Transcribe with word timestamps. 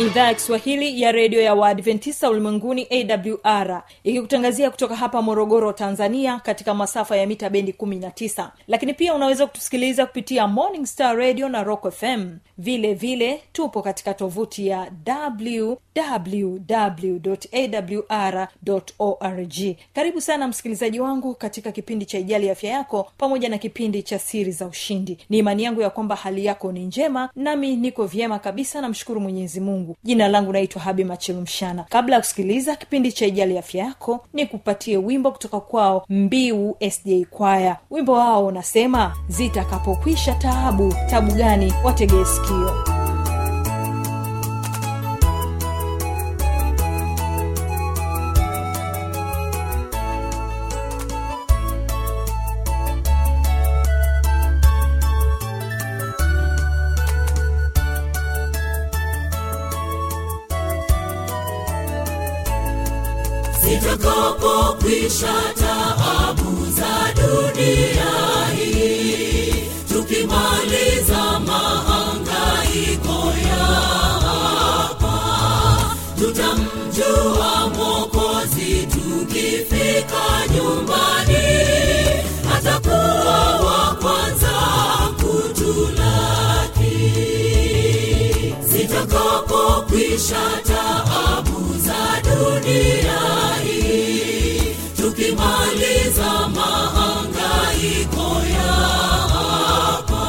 idhaa 0.00 0.26
ya 0.26 0.34
kiswahili 0.34 1.02
ya 1.02 1.12
redio 1.12 1.40
ya 1.42 1.54
waadventista 1.54 2.30
ulimwenguni 2.30 2.86
awr 2.90 3.82
ikikutangazia 4.04 4.70
kutoka 4.70 4.96
hapa 4.96 5.22
morogoro 5.22 5.72
tanzania 5.72 6.38
katika 6.40 6.74
masafa 6.74 7.16
ya 7.16 7.26
mita 7.26 7.50
bendi 7.50 7.72
19 7.72 8.48
lakini 8.68 8.94
pia 8.94 9.14
unaweza 9.14 9.46
kutusikiliza 9.46 10.06
kupitia 10.06 10.46
morning 10.48 10.86
star 10.86 11.16
radio 11.16 11.48
na 11.48 11.62
rock 11.62 11.90
fm 11.90 12.36
vile 12.58 12.94
vile 12.94 13.42
tupo 13.52 13.82
katika 13.82 14.14
tovuti 14.14 14.66
ya 14.66 14.90
wwwawr 15.06 15.78
org. 18.98 19.76
Karibu 19.94 20.20
sana 20.20 20.48
msikilizaji 20.48 21.00
wangu 21.00 21.34
katika 21.34 21.72
kipindi 21.72 22.06
cha 22.06 22.18
ijali 22.18 22.50
afya 22.50 22.70
yako 22.70 23.10
pamoja 23.18 23.48
na 23.48 23.58
kipindi 23.58 24.02
cha 24.02 24.18
siri 24.18 24.52
za 24.52 24.66
ushindi. 24.66 25.18
Ni 25.30 25.38
imani 25.38 25.62
yangu 25.64 25.80
ya 25.80 25.90
kwamba 25.90 26.16
hali 26.16 26.44
yako 26.44 26.72
ni 26.72 26.84
njema 26.84 27.30
nami 27.36 27.76
niko 27.76 28.06
vyema 28.06 28.38
kabisa 28.38 28.80
namshukuru 28.80 29.20
mwenyezi 29.20 29.60
mungu 29.60 29.89
jina 30.02 30.28
langu 30.28 30.52
naitwa 30.52 30.82
habi 30.82 31.04
machilumshana 31.04 31.84
kabla 31.88 32.14
ya 32.16 32.20
kusikiliza 32.20 32.76
kipindi 32.76 33.12
cha 33.12 33.26
ijali 33.26 33.58
afya 33.58 33.84
yako 33.84 34.26
ni 34.32 34.46
kupatie 34.46 34.96
wimbo 34.96 35.32
kutoka 35.32 35.60
kwao 35.60 36.04
mbiu 36.08 36.76
sda 36.90 37.26
kwaya. 37.30 37.76
Wimbo 37.90 38.12
wao 38.12 38.46
unasema 38.46 39.16
zitakapokwisha 39.28 40.32
taabu 40.34 40.94
tabu 41.10 41.32
gani 41.32 41.72
wategee 41.84 42.24
sikio 42.24 42.99
zitakapokwisha 65.00 65.54
taabu 65.54 66.66
za 66.70 67.12
dunia 67.14 68.12
hii 68.56 69.54
tukimaliza 69.88 71.40
mahangaiko 71.46 73.32
ya 73.48 73.64
hapa. 74.26 75.16
Tutamjua 76.18 77.70
mwokozi 77.76 78.86
tukifika 78.86 80.24
nyumbani 80.54 81.46
atakuwa 82.56 83.56
wa 83.56 83.96
kwanza 84.02 84.52
kutulaki. 85.16 87.00
Zitakapokwisha 88.60 90.40
mahangaiko 97.80 98.42
ya 98.52 98.72
hapa 99.32 100.26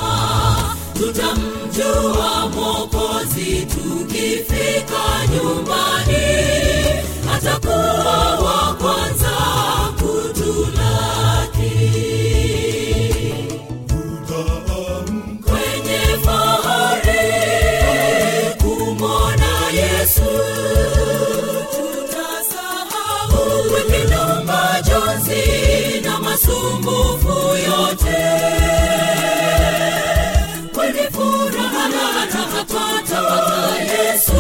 tutamjua 0.93 2.49
mokozi 2.55 3.65
tukifika 3.65 5.03
nyumbani 5.33 6.25
atakuwa 7.35 8.39
wa 8.39 8.73
kwanza 8.73 9.31
yesu 33.29 34.33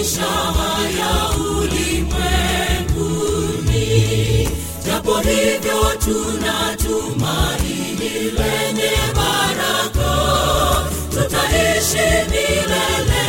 maisha 0.00 0.26
haya 0.26 1.30
ulimwenguni 1.60 4.48
japo 4.86 5.14
hivyo 5.18 5.92
tuna 6.04 6.76
tumaini 6.76 8.10
lenye 8.10 8.92
baraka. 9.14 10.12
Tutaishi 11.10 12.08
milele 12.30 13.24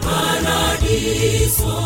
paradiso 0.00 1.76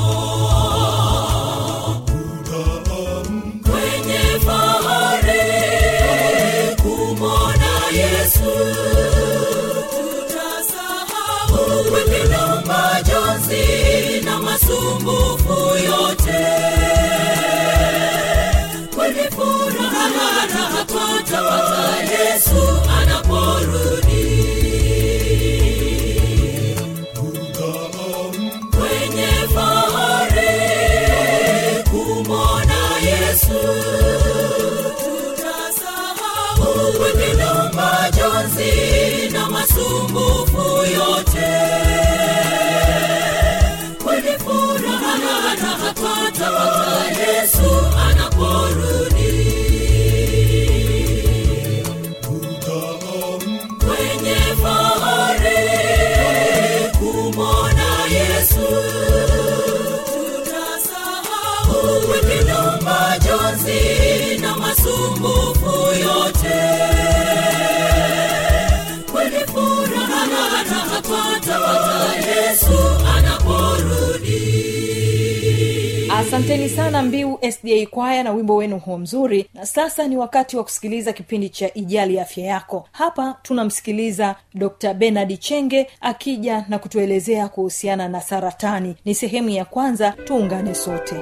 asanteni 76.41 76.69
sana 76.69 77.03
mbiu 77.03 77.39
sda 77.51 77.87
kwaya 77.91 78.23
na 78.23 78.33
wimbo 78.33 78.57
wenu 78.57 78.79
huo 78.79 78.99
mzuri. 78.99 79.47
Na 79.55 79.67
sasa 79.67 80.09
ni 80.09 80.17
wakati 80.17 80.57
wa 80.57 80.65
kusikiliza 80.65 81.13
kipindi 81.13 81.49
cha 81.49 81.75
ijali 81.75 82.21
afya 82.21 82.45
yako. 82.45 82.89
Hapa 82.93 83.37
tunamsikiliza 83.43 84.35
dr 84.55 84.95
benard 84.95 85.39
chenge 85.39 85.87
akija 86.01 86.65
na 86.69 86.79
kutuelezea 86.79 87.49
kuhusiana 87.49 88.09
na 88.09 88.21
saratani. 88.21 88.97
Ni 89.05 89.15
sehemu 89.15 89.49
ya 89.49 89.65
kwanza 89.65 90.11
tuungane 90.13 90.75
sote 90.75 91.15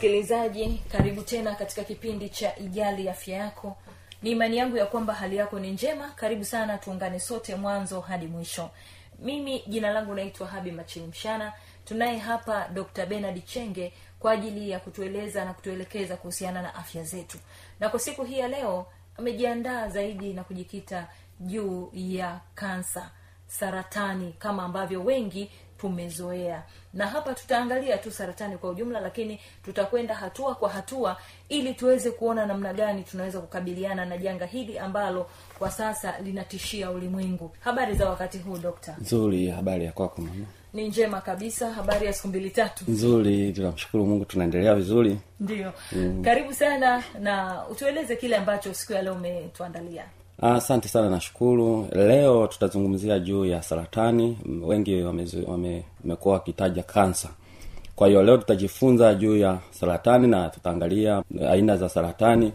msikilizaji 0.00 0.82
karibu 0.92 1.22
tena 1.22 1.54
katika 1.54 1.84
kipindi 1.84 2.28
cha 2.28 2.56
ijali 2.58 3.08
afya 3.08 3.36
yako. 3.36 3.76
Ni 4.22 4.30
imani 4.30 4.56
yangu 4.56 4.76
ya 4.76 4.86
kwamba 4.86 5.14
hali 5.14 5.36
yako 5.36 5.58
ni 5.58 5.70
njema. 5.70 6.08
Karibu 6.10 6.44
sana 6.44 6.78
tuungane 6.78 7.20
sote 7.20 7.54
mwanzo 7.56 8.00
hadi 8.00 8.26
mwisho. 8.26 8.70
Mimi 9.18 9.62
jina 9.66 9.90
langu 9.90 10.14
naitwa 10.14 10.46
habi 10.46 10.72
machilimshana 10.72 11.52
tunaye 11.84 12.18
hapa 12.18 12.68
dr 12.68 13.06
benard 13.06 13.44
chenge 13.44 13.92
kwa 14.18 14.32
ajili 14.32 14.70
ya 14.70 14.80
kutueleza 14.80 15.44
na 15.44 15.54
kutuelekeza 15.54 16.16
kuhusiana 16.16 16.62
na 16.62 16.74
afya 16.74 17.04
zetu. 17.04 17.38
Na 17.80 17.88
kwa 17.88 18.00
siku 18.00 18.24
hii 18.24 18.38
ya 18.38 18.48
leo 18.48 18.86
amejiandaa 19.18 19.88
zaidi 19.88 20.32
na 20.32 20.44
kujikita 20.44 21.08
juu 21.40 21.90
ya 21.92 22.40
kansa 22.54 23.10
saratani 23.46 24.34
kama 24.38 24.62
ambavyo 24.62 25.04
wengi 25.04 25.50
tumezoea. 25.80 26.62
Na 26.94 27.06
hapa 27.06 27.34
tutaangalia 27.34 27.98
tu 27.98 28.10
saratani 28.10 28.56
kwa 28.58 28.70
ujumla 28.70 29.00
lakini 29.00 29.40
tutakwenda 29.64 30.14
hatua 30.14 30.54
kwa 30.54 30.68
hatua 30.70 31.16
ili 31.48 31.74
tuweze 31.74 32.10
kuona 32.10 32.46
namna 32.46 32.72
gani 32.74 33.02
tunaweza 33.02 33.40
kukabiliana 33.40 34.04
na 34.04 34.18
janga 34.18 34.46
hili 34.46 34.78
ambalo 34.78 35.26
kwa 35.58 35.70
sasa 35.70 36.18
linatishia 36.20 36.90
ulimwengu. 36.90 37.50
Habari 37.60 37.94
za 37.94 38.08
wakati 38.10 38.38
huu 38.38 38.58
dokta? 38.58 38.96
Nzuri 39.00 39.48
habari 39.48 39.84
ya 39.84 39.92
kwako 39.92 40.22
mama? 40.22 40.46
Ni 40.72 40.88
njema 40.88 41.20
kabisa 41.20 41.72
habari 41.72 42.06
ya 42.06 42.12
siku 42.12 42.28
mbili 42.28 42.50
tatu. 42.50 42.84
Nzuri 42.88 43.52
tunamshukuru 43.52 44.06
mungu 44.06 44.24
tunaendelea 44.24 44.74
vizuri. 44.74 45.18
Ndio. 45.40 45.72
Mm. 45.92 46.22
karibu 46.24 46.54
sana 46.54 47.02
na 47.20 47.64
utueleze 47.68 48.16
kile 48.16 48.36
ambacho 48.36 48.74
siku 48.74 48.92
ya 48.92 49.02
leo 49.02 49.12
umetuandalia 49.14 50.04
asante 50.42 50.88
sana 50.88 51.10
nashukuru. 51.10 51.88
Leo 51.92 52.46
tutazungumzia 52.46 53.18
juu 53.18 53.44
ya 53.44 53.62
saratani. 53.62 54.38
Wengi 54.62 55.02
wamekuwa 55.02 55.52
wame- 55.52 55.84
wakitaja 56.24 56.82
kansa. 56.82 57.28
Kwa 57.96 58.08
hiyo 58.08 58.22
leo 58.22 58.36
tutajifunza 58.36 59.14
juu 59.14 59.36
ya 59.36 59.58
saratani 59.70 60.26
na 60.26 60.48
tutaangalia 60.48 61.22
aina 61.50 61.76
za 61.76 61.88
saratani. 61.88 62.52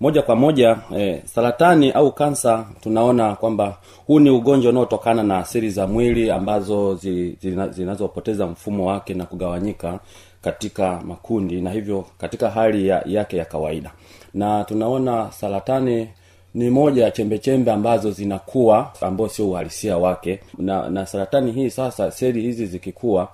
Moja 0.00 0.22
kwa 0.22 0.36
moja 0.36 0.78
eh, 0.96 1.22
saratani 1.24 1.90
au 1.90 2.12
kansa 2.12 2.66
tunaona 2.80 3.36
kwamba 3.36 3.78
huu 4.06 4.20
ni 4.20 4.30
ugonjwa 4.30 4.70
unaotokana 4.72 5.22
na 5.22 5.38
asiri 5.38 5.70
za 5.70 5.86
mwili 5.86 6.30
ambazo 6.30 6.94
zi- 6.94 7.36
zina- 7.42 7.68
zinazopoteza 7.68 8.46
mfumo 8.46 8.86
wake 8.86 9.14
na 9.14 9.24
kugawanyika 9.24 10.00
katika 10.42 11.00
makundi 11.00 11.60
na 11.60 11.70
hivyo 11.70 12.04
katika 12.18 12.50
hali 12.50 12.88
ya, 12.88 13.02
yake 13.06 13.36
ya 13.36 13.44
kawaida. 13.44 13.90
Na 14.34 14.64
tunaona 14.64 15.32
saratani 15.32 16.08
ni 16.54 16.70
moja 16.70 17.04
ya 17.04 17.10
chembechembe 17.10 17.72
ambazo 17.72 18.10
zinakuwa 18.10 18.92
ambao 19.00 19.28
sio 19.28 19.48
uhalisia 19.50 19.98
wake. 19.98 20.40
Na, 20.58 20.90
na 20.90 21.06
saratani 21.06 21.52
hii 21.52 21.70
sasa 21.70 22.10
seli 22.10 22.40
hizi 22.42 22.66
zikikuwa 22.66 23.28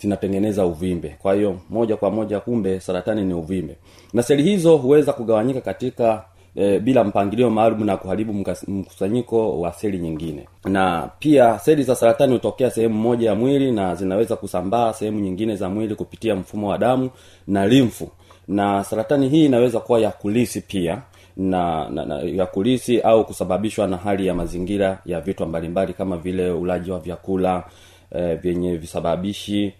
zinatengeneza 0.00 0.66
uvimbe. 0.66 1.16
Kwa 1.22 1.34
hiyo 1.34 1.56
moja 1.70 1.96
kwa 1.96 2.10
moja 2.10 2.40
kumbe 2.40 2.80
saratani 2.80 3.24
ni 3.24 3.34
uvimbe. 3.34 3.76
Na 4.12 4.22
seli 4.22 4.42
hizo 4.42 4.76
huweza 4.76 5.12
kugawanyika 5.12 5.60
katika 5.60 6.24
e, 6.56 6.78
bila 6.78 7.04
mpangilio 7.04 7.50
maalum 7.50 7.84
na 7.84 7.96
kuharibu 7.96 8.32
mkusanyiko 8.68 9.60
wa 9.60 9.72
seli 9.72 9.98
nyingine. 9.98 10.48
Na 10.64 11.10
pia 11.18 11.58
seli 11.58 11.82
za 11.82 11.94
saratani 11.94 12.32
hutokea 12.32 12.70
sehemu 12.70 12.94
moja 12.94 13.28
ya 13.28 13.34
mwili 13.34 13.72
na 13.72 13.94
zinaweza 13.94 14.36
kusambaa 14.36 14.92
sehemu 14.92 15.20
nyingine 15.20 15.56
za 15.56 15.68
mwili 15.68 15.94
kupitia 15.94 16.34
mfumo 16.36 16.68
wa 16.68 16.78
damu 16.78 17.10
na 17.46 17.66
limfu 17.66 18.08
na 18.48 18.84
saratani 18.84 19.28
hii 19.28 19.44
inaweza 19.44 19.80
kuwa 19.80 20.00
ya 20.00 20.10
kulisi 20.10 20.60
pia 20.60 21.02
na, 21.36 21.88
na, 21.90 22.04
na 22.04 22.18
ya 22.20 22.46
kulisi 22.46 23.00
au 23.00 23.24
kusababishwa 23.24 23.86
na 23.86 23.96
hali 23.96 24.26
ya 24.26 24.34
mazingira 24.34 24.98
ya 25.06 25.20
vitu 25.20 25.46
mbalimbali 25.46 25.92
kama 25.92 26.16
vile 26.16 26.50
ulaji 26.50 26.90
wa 26.90 26.98
vyakula 26.98 27.64
eh, 28.10 28.38
vyenye 28.40 28.76
visababishi 28.76 29.74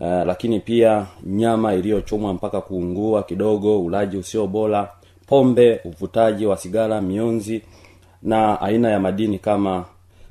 uh, 0.00 0.06
lakini 0.06 0.60
pia 0.60 1.06
nyama 1.26 1.74
iliyochomwa 1.74 2.34
mpaka 2.34 2.60
kuungua 2.60 3.22
kidogo 3.22 3.80
ulaji 3.80 4.16
usio 4.16 4.46
bora 4.46 4.92
pombe 5.26 5.80
uvutaji 5.84 6.46
wa 6.46 6.56
sigara 6.56 7.00
mionzi 7.00 7.62
na 8.22 8.60
aina 8.60 8.90
ya 8.90 9.00
madini 9.00 9.38
kama 9.38 9.84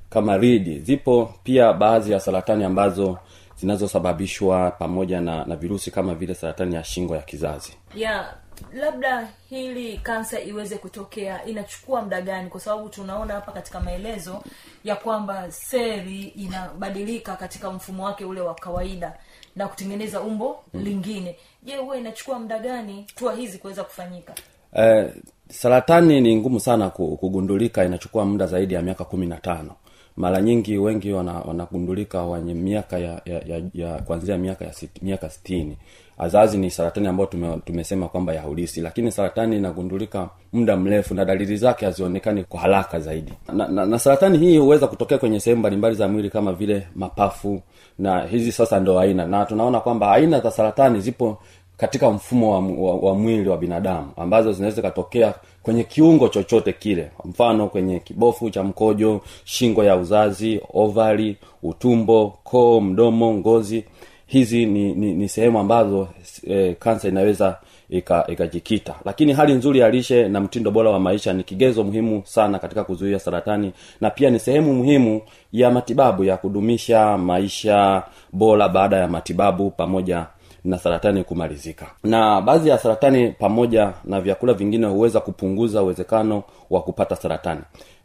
kama 0.09 0.37
ridi. 0.37 0.79
Zipo 0.79 1.33
pia 1.43 1.73
baadhi 1.73 2.11
ya 2.11 2.19
saratani 2.19 2.63
ambazo 2.63 3.17
zinazosababishwa 3.59 4.71
pamoja 4.71 5.21
na, 5.21 5.45
na 5.45 5.55
virusi 5.55 5.91
kama 5.91 6.15
vile 6.15 6.33
saratani 6.33 6.75
ya 6.75 6.83
shingo 6.83 7.15
ya 7.15 7.21
kizazi. 7.21 7.73
Ya 7.95 8.33
labda 8.73 9.27
hili 9.49 9.97
kansa 9.97 10.39
iweze 10.41 10.77
kutokea 10.77 11.45
inachukua 11.45 12.01
muda 12.01 12.21
gani? 12.21 12.49
Kwa 12.49 12.59
sababu 12.59 12.89
tunaona 12.89 13.33
hapa 13.33 13.51
katika 13.51 13.79
maelezo 13.79 14.43
ya 14.83 14.95
kwamba 14.95 15.51
seli 15.51 16.23
inabadilika 16.23 17.35
katika 17.35 17.71
mfumo 17.71 18.05
wake 18.05 18.25
ule 18.25 18.41
wa 18.41 18.55
kawaida 18.55 19.13
na 19.55 19.67
kutengeneza 19.67 20.21
umbo 20.21 20.63
mm. 20.73 20.81
lingine. 20.83 21.35
Je 21.63 21.77
huwa 21.77 21.97
inachukua 21.97 22.39
muda 22.39 22.59
gani 22.59 23.05
tua 23.15 23.33
hizi 23.33 23.57
kuweza 23.57 23.83
kufanyika? 23.83 24.33
Eh, 24.73 25.13
saratani 25.49 26.21
ni 26.21 26.35
ngumu 26.35 26.59
sana 26.59 26.89
kugundulika 26.89 27.85
inachukua 27.85 28.25
muda 28.25 28.47
zaidi 28.47 28.73
ya 28.73 28.81
miaka 28.81 29.03
kumi 29.05 29.25
na 29.27 29.37
tano. 29.37 29.75
Mara 30.17 30.41
nyingi 30.41 30.77
wengi 30.77 31.11
wana- 31.11 31.39
wanagundulika 31.39 32.23
wenye 32.25 32.53
miaka 32.53 32.97
ya, 32.97 33.21
ya, 33.25 33.39
ya, 33.45 33.61
ya 33.73 33.97
kuanzia 34.01 34.37
miaka 34.37 34.65
ya 34.65 34.73
sit, 34.73 35.01
miaka 35.01 35.29
sitini 35.29 35.77
azazi 36.17 36.57
ni 36.57 36.71
saratani 36.71 37.07
ambayo 37.07 37.27
tume, 37.29 37.57
tumesema 37.65 38.07
kwamba 38.07 38.33
ya 38.33 38.47
ulisi 38.47 38.81
lakini 38.81 39.11
saratani 39.11 39.55
inagundulika 39.57 40.29
muda 40.53 40.77
mrefu 40.77 41.13
na 41.13 41.25
dalili 41.25 41.57
zake 41.57 41.85
hazionekani 41.85 42.43
kwa 42.43 42.59
haraka 42.59 42.99
zaidi. 42.99 43.33
Na, 43.53 43.67
na, 43.67 43.85
na 43.85 43.99
saratani 43.99 44.37
hii 44.37 44.57
huweza 44.57 44.87
kutokea 44.87 45.17
kwenye 45.17 45.39
sehemu 45.39 45.59
mbalimbali 45.59 45.95
za 45.95 46.07
mwili 46.07 46.29
kama 46.29 46.53
vile 46.53 46.87
mapafu 46.95 47.61
na 47.99 48.21
hizi 48.25 48.51
sasa 48.51 48.79
ndo 48.79 48.99
aina. 48.99 49.25
Na 49.25 49.45
tunaona 49.45 49.79
kwamba 49.79 50.11
aina 50.11 50.39
za 50.39 50.51
saratani 50.51 51.01
zipo 51.01 51.37
katika 51.77 52.09
mfumo 52.09 52.51
wa, 52.51 52.59
wa, 52.91 52.95
wa 53.09 53.15
mwili 53.15 53.49
wa 53.49 53.57
binadamu 53.57 54.11
ambazo 54.17 54.51
zinaweza 54.53 54.75
zikatokea 54.75 55.33
kwenye 55.63 55.83
kiungo 55.83 56.27
chochote 56.27 56.73
kile. 56.73 57.11
Mfano 57.25 57.67
kwenye 57.67 57.99
kibofu 57.99 58.49
cha 58.49 58.63
mkojo 58.63 59.21
shingo 59.43 59.83
ya 59.83 59.95
uzazi 59.97 60.61
ovari 60.73 61.37
utumbo 61.63 62.37
koo 62.43 62.81
mdomo 62.81 63.33
ngozi 63.33 63.85
hizi 64.33 64.65
ni, 64.65 64.93
ni, 64.95 65.13
ni 65.13 65.29
sehemu 65.29 65.59
ambazo 65.59 66.07
e, 66.47 66.73
kansa 66.79 67.07
inaweza 67.07 67.57
ika- 67.89 68.25
ikajikita. 68.27 68.95
Lakini 69.05 69.33
hali 69.33 69.53
nzuri 69.53 69.79
ya 69.79 69.89
lishe 69.89 70.27
na 70.29 70.39
mtindo 70.39 70.71
bora 70.71 70.89
wa 70.89 70.99
maisha 70.99 71.33
ni 71.33 71.43
kigezo 71.43 71.83
muhimu 71.83 72.21
sana 72.25 72.59
katika 72.59 72.83
kuzuia 72.83 73.19
saratani 73.19 73.71
na 74.01 74.09
pia 74.09 74.29
ni 74.29 74.39
sehemu 74.39 74.73
muhimu 74.73 75.21
ya 75.51 75.71
matibabu 75.71 76.23
ya 76.23 76.37
kudumisha 76.37 77.17
maisha 77.17 78.03
bora 78.31 78.69
baada 78.69 78.97
ya 78.97 79.07
matibabu 79.07 79.71
pamoja 79.71 80.25
na 80.63 80.77
saratani 80.77 81.23
kumalizika. 81.23 81.85
Na 82.03 82.41
baadhi 82.41 82.69
ya 82.69 82.77
saratani 82.77 83.31
pamoja 83.31 83.93
na 84.05 84.21
vyakula 84.21 84.53
vingine 84.53 84.87
huweza 84.87 85.19
kupunguza 85.19 85.83
uwezekano 85.83 86.43
wa 86.69 86.81
kupata 86.81 87.15
saratani. 87.15 87.61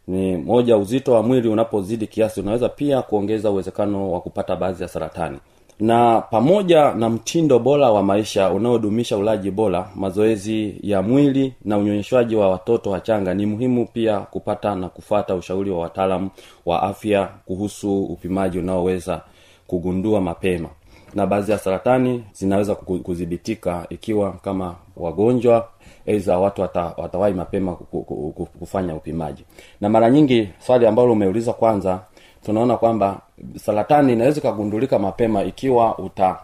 Ni 0.07 0.37
moja 0.37 0.77
uzito 0.77 1.13
wa 1.13 1.23
mwili 1.23 1.47
unapozidi 1.47 2.07
kiasi 2.07 2.41
unaweza 2.41 2.69
pia 2.69 3.01
kuongeza 3.01 3.51
uwezekano 3.51 4.11
wa 4.11 4.21
kupata 4.21 4.55
baadhi 4.55 4.83
ya 4.83 4.89
saratani 4.89 5.37
na 5.79 6.21
pamoja 6.21 6.93
na 6.93 7.09
mtindo 7.09 7.59
bora 7.59 7.91
wa 7.91 8.03
maisha 8.03 8.49
unaodumisha 8.51 9.17
ulaji 9.17 9.51
bora 9.51 9.89
mazoezi 9.95 10.75
ya 10.83 11.01
mwili 11.01 11.53
na 11.65 11.77
unyonyeshwaji 11.77 12.35
wa 12.35 12.49
watoto 12.49 12.89
wachanga 12.89 13.33
ni 13.33 13.45
muhimu 13.45 13.85
pia 13.85 14.19
kupata 14.19 14.75
na 14.75 14.89
kufata 14.89 15.35
ushauri 15.35 15.71
wa 15.71 15.79
wataalamu 15.79 16.29
wa 16.65 16.83
afya 16.83 17.29
kuhusu 17.45 18.03
upimaji 18.03 18.59
unaoweza 18.59 19.21
kugundua 19.67 20.21
mapema. 20.21 20.69
Na 21.13 21.27
baadhi 21.27 21.51
ya 21.51 21.57
saratani 21.57 22.23
zinaweza 22.33 22.75
kudhibitika 22.75 23.85
ikiwa 23.89 24.31
kama 24.31 24.75
wagonjwa 24.97 25.67
aidha 26.07 26.39
watu 26.39 26.61
wata, 26.61 26.93
watawahi 26.97 27.33
mapema 27.33 27.75
ku- 27.75 28.01
ku- 28.03 28.31
ku- 28.35 28.45
kufanya 28.59 28.95
upimaji. 28.95 29.43
Na 29.81 29.89
mara 29.89 30.09
nyingi 30.09 30.49
swali 30.59 30.87
ambalo 30.87 31.11
umeuliza 31.11 31.53
kwanza 31.53 31.99
tunaona 32.45 32.77
kwamba 32.77 33.21
saratani 33.55 34.13
inaweza 34.13 34.39
ikagundulika 34.39 34.99
mapema 34.99 35.43
ikiwa 35.43 35.97
uta 35.97 36.37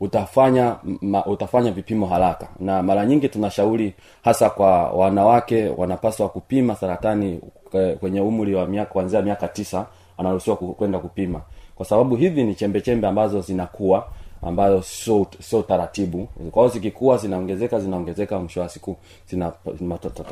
utafanya 0.00 0.76
ma, 1.02 1.26
utafanya 1.26 1.70
vipimo 1.72 2.06
haraka. 2.06 2.48
Na 2.60 2.82
mara 2.82 3.06
nyingi 3.06 3.28
tunashauri 3.28 3.94
hasa 4.24 4.50
kwa 4.50 4.90
wanawake 4.90 5.68
wanapaswa 5.76 6.28
kupima 6.28 6.74
saratani 6.76 7.40
eh, 7.72 7.96
kwenye 7.98 8.20
umri 8.20 8.54
wa 8.54 8.66
miaka 8.66 8.92
kuanzia 8.92 9.22
miaka 9.22 9.48
tisa 9.48 9.86
anaruhusiwa 10.18 10.56
kwenda 10.56 10.98
kupima. 10.98 11.40
Kwa 11.74 11.86
sababu 11.86 12.16
hivi 12.16 12.44
ni 12.44 12.54
chembe 12.54 13.06
ambazo 13.06 13.40
zinakuwa 13.40 14.06
ambayo 14.42 14.82
sio 14.82 15.26
sio 15.40 15.62
taratibu. 15.62 16.28
Kwao 16.50 16.68
zikikuwa 16.68 17.16
zinaongezeka 17.16 17.80
zinaongezeka 17.80 18.38
mwisho 18.38 18.60
wa 18.60 18.68
siku 18.68 18.96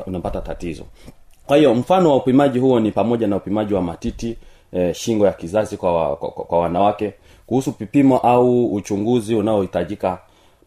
unapata 0.07 0.41
tatizo. 0.41 0.83
Kwa 1.47 1.57
hiyo 1.57 1.75
mfano 1.75 2.09
wa 2.09 2.15
upimaji 2.15 2.59
huo 2.59 2.79
ni 2.79 2.91
pamoja 2.91 3.27
na 3.27 3.35
upimaji 3.35 3.73
wa 3.73 3.81
matiti 3.81 4.37
e, 4.73 4.93
shingo 4.93 5.25
ya 5.25 5.33
kizazi 5.33 5.77
kwa, 5.77 5.93
wa, 6.09 6.15
kwa, 6.15 6.31
kwa 6.31 6.59
wanawake. 6.59 7.13
Kuhusu 7.47 7.71
vipimo 7.79 8.17
au 8.17 8.73
uchunguzi 8.73 9.35
unaohitajika 9.35 10.19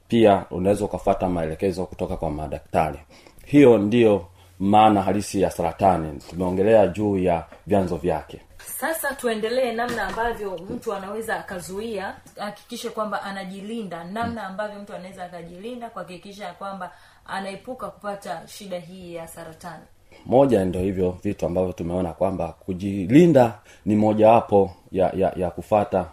pia 0.08 0.44
unaweza 0.50 0.84
ukafata 0.84 1.28
maelekezo 1.28 1.86
kutoka 1.86 2.16
kwa 2.16 2.30
madaktari. 2.30 2.98
Hiyo 3.46 3.78
ndiyo 3.78 4.26
maana 4.58 5.02
halisi 5.02 5.40
ya 5.40 5.50
saratani. 5.50 6.18
Tumeongelea 6.30 6.86
juu 6.86 7.18
ya 7.18 7.44
vyanzo 7.66 7.96
vyake. 7.96 8.40
Sasa 8.66 9.14
tuendelee 9.14 9.72
namna 9.72 10.02
ambavyo 10.06 10.58
mtu 10.70 10.92
anaweza 10.94 11.36
akazuia 11.38 12.14
hakikishe 12.38 12.90
kwamba 12.90 13.22
anajilinda. 13.22 14.04
Namna 14.04 14.42
ambavyo 14.46 14.80
mtu 14.80 14.94
anaweza 14.94 15.24
akajilinda 15.24 15.90
kuhakikisha 15.90 16.52
kwamba 16.52 16.92
anaepuka 17.26 17.88
kupata 17.90 18.42
shida 18.48 18.78
hii 18.78 19.14
ya 19.14 19.28
saratani 19.28 19.82
moja 20.26 20.64
ndio 20.64 20.80
hivyo 20.80 21.18
vitu 21.22 21.46
ambavyo 21.46 21.72
tumeona 21.72 22.12
kwamba 22.12 22.54
kujilinda 22.66 23.58
ni 23.86 23.96
mojawapo 23.96 24.70
ya, 24.92 25.12
ya, 25.16 25.32
ya 25.36 25.50
kufata 25.50 26.06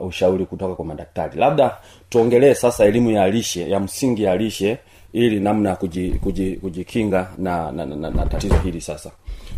ushauri 0.00 0.46
kutoka 0.46 0.74
kwa 0.74 0.84
madaktari. 0.84 1.38
Labda 1.40 1.76
tuongelee 2.08 2.54
sasa 2.54 2.84
elimu 2.84 3.10
ya 3.10 3.30
lishe 3.30 3.70
ya 3.70 3.80
msingi 3.80 4.22
ya 4.22 4.36
lishe 4.36 4.78
ili 5.12 5.40
namna 5.40 5.68
ya 5.70 5.76
kuji, 5.76 6.10
kuji, 6.10 6.56
kujikinga 6.56 7.30
na, 7.38 7.72
na, 7.72 7.86
na, 7.86 7.96
na, 7.96 8.10
na 8.10 8.26
tatizo 8.26 8.54
hili 8.54 8.80
sasa. 8.80 9.10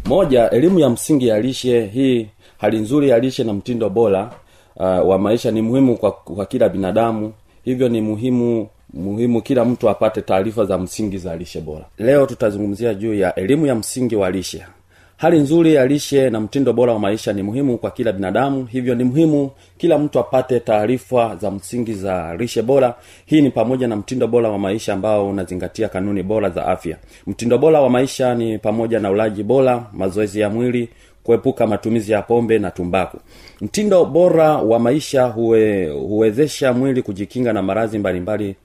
Moja 0.04 0.50
elimu 0.50 0.78
ya 0.78 0.90
msingi 0.90 1.28
ya 1.28 1.40
lishe 1.40 1.86
hii 1.86 2.28
hali 2.58 2.78
nzuri 2.78 3.08
ya 3.08 3.18
lishe 3.18 3.44
na 3.44 3.52
mtindo 3.52 3.90
bora 3.90 4.30
uh, 4.76 5.08
wa 5.08 5.18
maisha 5.18 5.50
ni 5.50 5.62
muhimu 5.62 5.96
kwa, 5.96 6.12
kwa 6.12 6.46
kila 6.46 6.68
binadamu. 6.68 7.32
Hivyo 7.64 7.88
ni 7.88 8.00
muhimu 8.00 8.68
muhimu 8.96 9.42
kila 9.42 9.64
mtu 9.64 9.88
apate 9.88 10.22
taarifa 10.22 10.64
za 10.64 10.78
msingi 10.78 11.18
za 11.18 11.36
lishe 11.36 11.60
bora. 11.60 11.84
Leo 11.98 12.26
tutazungumzia 12.26 12.94
juu 12.94 13.14
ya 13.14 13.34
elimu 13.34 13.66
ya 13.66 13.74
msingi 13.74 14.16
wa 14.16 14.30
lishe. 14.30 14.62
Hali 15.16 15.38
nzuri 15.38 15.74
ya 15.74 15.86
lishe 15.86 16.30
na 16.30 16.40
mtindo 16.40 16.72
bora 16.72 16.92
wa 16.92 16.98
maisha 16.98 17.32
ni 17.32 17.42
muhimu 17.42 17.78
kwa 17.78 17.90
kila 17.90 18.12
binadamu 18.12 18.64
hivyo 18.64 18.94
ni 18.94 19.04
muhimu 19.04 19.50
kila 19.78 19.98
mtu 19.98 20.18
apate 20.18 20.60
taarifa 20.60 21.36
za 21.36 21.50
msingi 21.50 21.94
za 21.94 22.34
lishe 22.36 22.62
bora. 22.62 22.94
Hii 23.26 23.42
ni 23.42 23.50
pamoja 23.50 23.88
na 23.88 23.96
mtindo 23.96 24.26
bora 24.26 24.48
wa 24.48 24.58
maisha 24.58 24.92
ambao 24.92 25.28
unazingatia 25.28 25.88
kanuni 25.88 26.22
bora 26.22 26.50
za 26.50 26.66
afya. 26.66 26.96
Mtindo 27.26 27.58
bora 27.58 27.80
wa 27.80 27.90
maisha 27.90 28.34
ni 28.34 28.58
pamoja 28.58 29.00
na 29.00 29.10
ulaji 29.10 29.42
bora 29.42 29.86
mazoezi 29.92 30.40
ya 30.40 30.50
mwili 30.50 30.88
kuepuka 31.22 31.66
matumizi 31.66 32.12
ya 32.12 32.22
pombe 32.22 32.58
na 32.58 32.70
tumbaku. 32.70 33.18
Mtindo 33.60 34.04
bora 34.04 34.52
wa 34.56 34.78
maisha 34.78 35.24
huwe, 35.24 35.88
huwezesha 35.90 36.72
mwili 36.72 37.02
kujikinga 37.02 37.52
na 37.52 37.62
maradhi 37.62 37.98
mbalimbali 37.98 38.56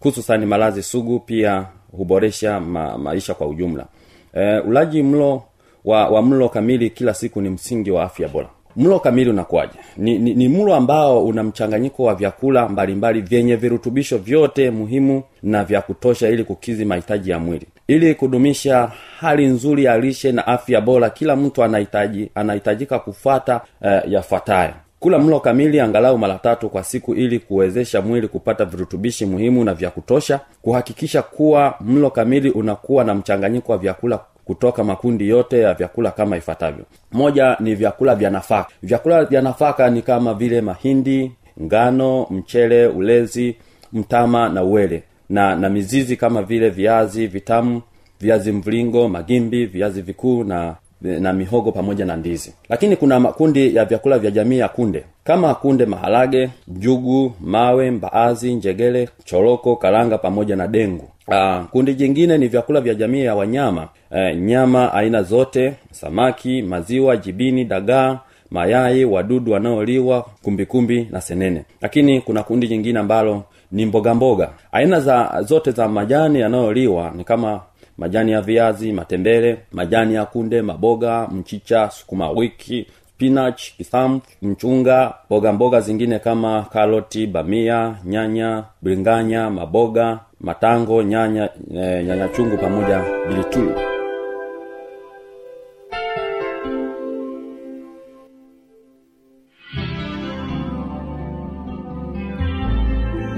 hususani 0.00 0.46
malazi 0.46 0.82
sugu 0.82 1.20
pia 1.20 1.66
huboresha 1.92 2.60
ma, 2.60 2.98
maisha 2.98 3.34
kwa 3.34 3.46
ujumla. 3.46 3.86
E, 4.34 4.58
ulaji 4.58 5.02
mlo 5.02 5.42
wa, 5.84 6.08
wa 6.08 6.22
mlo 6.22 6.48
kamili 6.48 6.90
kila 6.90 7.14
siku 7.14 7.40
ni 7.40 7.50
msingi 7.50 7.90
wa 7.90 8.02
afya 8.04 8.28
bora. 8.28 8.48
Mlo 8.76 9.00
kamili 9.00 9.30
unakuwaje? 9.30 9.72
Ni, 9.96 10.18
ni, 10.18 10.34
ni 10.34 10.48
mlo 10.48 10.74
ambao 10.74 11.24
una 11.26 11.42
mchanganyiko 11.42 12.02
wa 12.04 12.14
vyakula 12.14 12.68
mbalimbali 12.68 13.20
vyenye 13.20 13.56
virutubisho 13.56 14.18
vyote 14.18 14.70
muhimu 14.70 15.22
na 15.42 15.64
vya 15.64 15.82
kutosha 15.82 16.28
ili 16.28 16.44
kukizi 16.44 16.84
mahitaji 16.84 17.30
ya 17.30 17.38
mwili. 17.38 17.66
Ili 17.88 18.14
kudumisha 18.14 18.92
hali 19.20 19.46
nzuri 19.46 19.84
ya 19.84 19.98
lishe 19.98 20.32
na 20.32 20.46
afya 20.46 20.80
bora 20.80 21.10
kila 21.10 21.36
mtu 21.36 21.64
anahitaji 21.64 22.30
anahitajika 22.34 22.98
kufata 22.98 23.60
uh, 23.80 24.12
yafuatayo 24.12 24.72
kula 25.00 25.18
mlo 25.18 25.40
kamili 25.40 25.80
angalau 25.80 26.18
mara 26.18 26.34
tatu 26.38 26.68
kwa 26.68 26.84
siku 26.84 27.14
ili 27.14 27.38
kuwezesha 27.38 28.00
mwili 28.02 28.28
kupata 28.28 28.64
virutubishi 28.64 29.26
muhimu 29.26 29.64
na 29.64 29.74
vya 29.74 29.90
kutosha 29.90 30.40
kuhakikisha 30.62 31.22
kuwa 31.22 31.74
mlo 31.80 32.10
kamili 32.10 32.50
unakuwa 32.50 33.04
na 33.04 33.14
mchanganyiko 33.14 33.72
wa 33.72 33.78
vyakula 33.78 34.20
kutoka 34.44 34.84
makundi 34.84 35.28
yote 35.28 35.60
ya 35.60 35.74
vyakula 35.74 36.10
kama 36.10 36.36
ifuatavyo. 36.36 36.84
Moja 37.12 37.56
ni 37.60 37.74
vyakula 37.74 38.14
vya 38.14 38.30
nafaka. 38.30 38.70
Vyakula 38.82 39.24
vya 39.24 39.42
nafaka 39.42 39.90
ni 39.90 40.02
kama 40.02 40.34
vile 40.34 40.60
mahindi 40.60 41.32
ngano 41.62 42.26
mchele 42.30 42.86
ulezi 42.86 43.56
mtama 43.92 44.48
na 44.48 44.64
uwele. 44.64 45.02
Na 45.28 45.56
na 45.56 45.68
mizizi 45.68 46.16
kama 46.16 46.42
vile 46.42 46.70
viazi 46.70 47.26
vitamu 47.26 47.82
viazi 48.20 48.52
mviringo 48.52 49.08
magimbi 49.08 49.66
viazi 49.66 50.02
vikuu 50.02 50.44
na 50.44 50.74
na 51.02 51.32
mihogo 51.32 51.72
pamoja 51.72 52.04
na 52.04 52.16
ndizi. 52.16 52.54
Lakini 52.68 52.96
kuna 52.96 53.20
makundi 53.20 53.76
ya 53.76 53.84
vyakula 53.84 54.18
vya 54.18 54.30
jamii 54.30 54.58
ya 54.58 54.68
kunde 54.68 55.04
kama 55.24 55.54
kunde 55.54 55.86
maharage 55.86 56.50
njugu 56.68 57.32
mawe 57.40 57.90
mbaazi 57.90 58.54
njegele 58.54 59.08
choroko 59.24 59.76
karanga 59.76 60.18
pamoja 60.18 60.56
na 60.56 60.66
dengu. 60.68 61.08
Aa, 61.32 61.60
kundi 61.70 61.94
jingine 61.94 62.38
ni 62.38 62.48
vyakula 62.48 62.80
vya 62.80 62.94
jamii 62.94 63.24
ya 63.24 63.34
wanyama 63.34 63.88
e, 64.10 64.34
nyama 64.36 64.94
aina 64.94 65.22
zote 65.22 65.74
samaki 65.90 66.62
maziwa 66.62 67.16
jibini 67.16 67.64
dagaa 67.64 68.18
mayai 68.50 69.04
wadudu 69.04 69.52
wanaoliwa 69.52 70.26
kumbikumbi 70.42 71.08
na 71.10 71.20
senene. 71.20 71.64
Lakini 71.80 72.20
kuna 72.20 72.42
kundi 72.42 72.68
jingine 72.68 72.98
ambalo 72.98 73.42
ni 73.72 73.86
mboga. 73.86 74.48
Aina 74.72 75.00
za 75.00 75.42
zote 75.42 75.70
za 75.70 75.88
majani 75.88 76.40
yanayoliwa 76.40 77.12
ni 77.16 77.24
kama 77.24 77.60
majani 78.00 78.32
ya 78.32 78.40
viazi 78.40 78.92
matembele 78.92 79.56
majani 79.72 80.14
ya 80.14 80.24
kunde 80.26 80.62
maboga 80.62 81.28
mchicha 81.28 81.90
sukuma 81.90 82.30
wiki 82.30 82.86
spinach 83.08 83.62
kisamfu 83.76 84.26
mchunga 84.42 85.14
mboga 85.26 85.52
mboga 85.52 85.80
zingine 85.80 86.18
kama 86.18 86.62
karoti 86.72 87.26
bamia 87.26 87.94
nyanya 88.04 88.64
bringanya 88.82 89.50
maboga 89.50 90.18
matango 90.40 91.02
nyanya 91.02 91.48
e, 91.74 92.02
nyanya 92.04 92.28
chungu 92.28 92.56
pamoja 92.56 93.04
bilitulu 93.28 93.72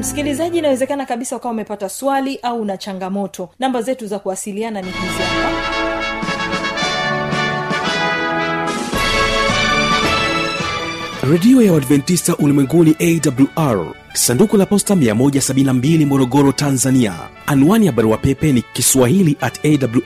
msikilizaji 0.03 0.59
inawezekana 0.59 1.07
kabisa 1.07 1.37
ukawa 1.37 1.53
umepata 1.55 1.89
swali 1.89 2.39
au 2.43 2.61
una 2.63 2.77
changamoto. 2.77 3.49
Namba 3.59 3.83
zetu 3.83 4.07
za 4.07 4.19
kuwasiliana 4.19 4.83
ni 4.83 4.87
hizi 4.91 5.23
redio 11.31 11.63
ya 11.63 11.73
uadventista 11.73 12.37
ulimwenguni 12.37 12.97
awr 13.57 13.95
sanduku 14.13 14.57
la 14.57 14.67
posta 14.67 14.95
172 14.95 16.07
morogoro 16.07 16.53
tanzania. 16.53 17.15
Anwani 17.47 17.87
ya 17.87 17.93
barua 17.93 18.17
pepe 18.19 18.53
ni 18.53 18.63
kiswahili 18.63 19.37
at 19.41 19.61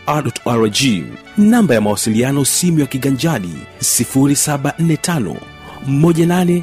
awrrg 0.06 1.04
namba 1.38 1.74
ya 1.74 1.80
mawasiliano 1.80 2.44
simu 2.44 2.80
ya 2.80 2.86
kiganjadi 2.86 3.54
745 3.80 6.62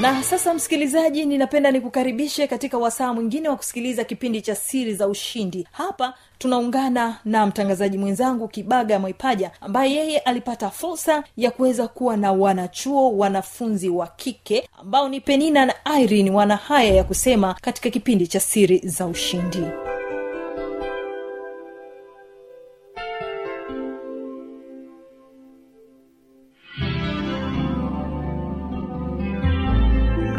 na 0.00 0.22
sasa 0.22 0.54
msikilizaji 0.54 1.24
ninapenda 1.26 1.70
nikukaribishe 1.70 2.46
katika 2.46 2.78
wasaa 2.78 3.12
mwingine 3.12 3.48
wa 3.48 3.56
kusikiliza 3.56 4.04
kipindi 4.04 4.42
cha 4.42 4.54
siri 4.54 4.94
za 4.94 5.08
ushindi. 5.08 5.66
Hapa 5.72 6.14
tunaungana 6.38 7.18
na 7.24 7.46
mtangazaji 7.46 7.98
mwenzangu 7.98 8.48
kibaga 8.48 8.98
mwaipaja 8.98 9.50
ambaye 9.60 9.92
yeye 9.94 10.18
alipata 10.18 10.70
fursa 10.70 11.24
ya 11.36 11.50
kuweza 11.50 11.88
kuwa 11.88 12.16
na 12.16 12.32
wanachuo 12.32 13.16
wanafunzi 13.16 13.88
wa 13.88 14.06
kike 14.06 14.68
ambao 14.80 15.08
ni 15.08 15.20
penina 15.20 15.66
na 15.66 15.74
irene 16.00 16.30
wana 16.30 16.56
haya 16.56 16.94
ya 16.94 17.04
kusema 17.04 17.54
katika 17.60 17.90
kipindi 17.90 18.26
cha 18.26 18.40
siri 18.40 18.78
za 18.84 19.06
ushindi 19.06 19.62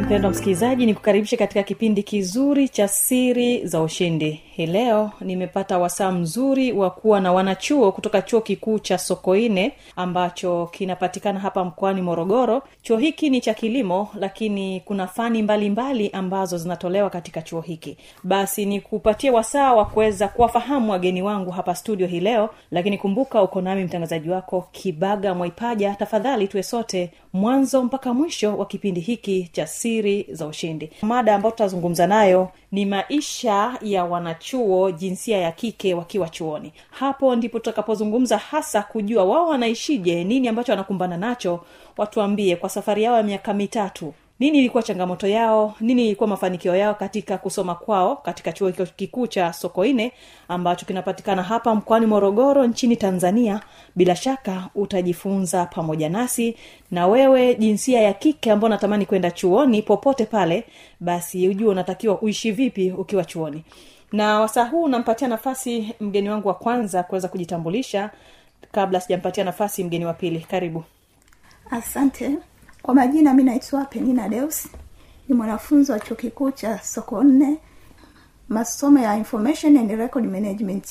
mpendwa 0.10 0.32
msikilizaji 0.32 0.86
ni 0.86 0.94
kukaribisha 0.94 1.38
katika 1.38 1.64
kipindi 1.64 2.04
kizuri 2.04 2.70
cha 2.70 2.88
siri 2.88 3.68
za 3.68 3.82
ushindi 3.82 4.42
hii 4.60 4.66
leo 4.66 5.12
nimepata 5.22 5.78
wasaa 5.80 6.12
mzuri 6.12 6.72
wa 6.72 6.90
kuwa 6.90 7.20
na 7.22 7.34
wanachuo 7.34 7.92
kutoka 7.92 8.22
chuo 8.22 8.42
kikuu 8.42 8.80
cha 8.80 8.98
sokoine 8.98 9.72
ambacho 9.96 10.70
kinapatikana 10.72 11.40
hapa 11.40 11.66
mkoani 11.66 12.02
morogoro. 12.02 12.62
Chuo 12.82 12.98
hiki 12.98 13.30
ni 13.30 13.42
cha 13.42 13.54
kilimo 13.54 14.10
lakini 14.16 14.80
kuna 14.86 15.08
fani 15.08 15.42
mbalimbali 15.42 15.90
mbali 15.94 16.10
ambazo 16.10 16.58
zinatolewa 16.58 17.10
katika 17.10 17.42
chuo 17.42 17.62
hiki. 17.62 17.98
Basi 18.24 18.66
ni 18.66 18.82
kupatia 18.82 19.32
wasaa 19.34 19.74
wa 19.74 19.86
kuweza 19.86 20.28
kuwafahamu 20.28 20.92
wageni 20.92 21.22
wangu 21.22 21.52
hapa 21.52 21.76
studio 21.76 22.08
hii 22.08 22.20
leo 22.20 22.50
lakini 22.72 22.98
kumbuka 22.98 23.42
uko 23.44 23.62
nami 23.62 23.84
mtangazaji 23.84 24.30
wako 24.30 24.68
kibaga 24.72 25.34
mwaipaja. 25.34 25.96
Tafadhali 25.96 26.48
tuwe 26.48 26.64
sote 26.64 27.12
mwanzo 27.34 27.84
mpaka 27.84 28.14
mwisho 28.14 28.58
wa 28.58 28.66
kipindi 28.66 29.00
hiki 29.02 29.50
cha 29.52 29.68
siri 29.68 30.28
za 30.32 30.48
ushindi. 30.48 30.92
Mada 31.02 31.36
ambayo 31.36 31.52
tutazungumza 31.52 32.08
nayo 32.08 32.50
ni 32.72 32.86
maisha 32.86 33.78
ya 33.82 34.06
wanachuo 34.06 34.92
jinsia 34.92 35.38
ya 35.38 35.52
kike 35.52 35.94
wakiwa 35.94 36.30
chuoni. 36.30 36.74
Hapo 36.92 37.36
ndipo 37.36 37.60
tutakapozungumza 37.60 38.38
hasa 38.38 38.82
kujua 38.82 39.24
wao 39.24 39.48
wanaishije 39.48 40.24
nini 40.24 40.48
ambacho 40.48 40.72
wanakumbana 40.72 41.18
nacho. 41.18 41.60
Watuambie 41.98 42.56
kwa 42.56 42.70
safari 42.70 43.04
yao 43.04 43.18
ya 43.18 43.24
miaka 43.24 43.54
mitatu 43.54 44.14
nini 44.40 44.58
ilikuwa 44.60 44.84
changamoto 44.84 45.28
yao? 45.28 45.76
Nini 45.80 46.06
ilikuwa 46.06 46.28
mafanikio 46.30 46.76
yao 46.76 46.94
katika 46.96 47.38
kusoma 47.38 47.76
kwao 47.76 48.16
katika 48.16 48.52
chuo 48.52 48.72
kikuu 48.72 49.28
cha 49.28 49.54
sokoine 49.54 50.12
ambacho 50.48 50.86
kinapatikana 50.86 51.44
hapa 51.44 51.76
mkoani 51.76 52.06
morogoro 52.06 52.66
nchini 52.68 52.96
tanzania? 52.96 53.62
Bila 53.96 54.16
shaka 54.16 54.68
utajifunza 54.76 55.66
pamoja 55.66 56.10
nasi. 56.10 56.56
Na 56.92 57.08
wewe 57.08 57.56
jinsia 57.56 58.02
ya 58.02 58.14
kike 58.14 58.52
ambao 58.52 58.70
natamani 58.70 59.06
kwenda 59.06 59.32
chuoni 59.32 59.82
popote 59.82 60.26
pale 60.26 60.64
basi 61.00 61.50
ujue 61.50 61.70
unatakiwa 61.70 62.22
uishi 62.22 62.52
vipi 62.52 62.92
ukiwa 62.92 63.26
chuoni. 63.26 63.64
Na 64.12 64.40
wasaa 64.40 64.64
huu 64.66 64.88
nampatia 64.88 65.28
nafasi 65.28 65.94
mgeni 66.00 66.30
wangu 66.30 66.48
wa 66.48 66.54
kwanza 66.54 67.04
kuweza 67.04 67.28
kujitambulisha 67.28 68.10
kabla 68.72 69.02
sijampatia 69.02 69.44
nafasi 69.44 69.84
mgeni 69.84 70.06
wa 70.06 70.14
pili. 70.14 70.40
Karibu. 70.40 70.84
Asante 71.72 72.32
kwa 72.82 72.94
majina 72.96 73.34
mi 73.34 73.44
naitwa 73.44 73.86
penina 73.86 74.30
deus 74.30 74.68
ni 75.30 75.36
mwanafunzi 75.36 75.92
wa 75.92 76.00
chuo 76.00 76.16
kikuu 76.18 76.52
cha 76.52 76.80
soko 76.84 77.24
nne 77.24 77.58
masomo 78.50 79.00
ya 79.00 79.18
information 79.18 79.78
and 79.78 79.92
record 79.92 80.26
management. 80.26 80.86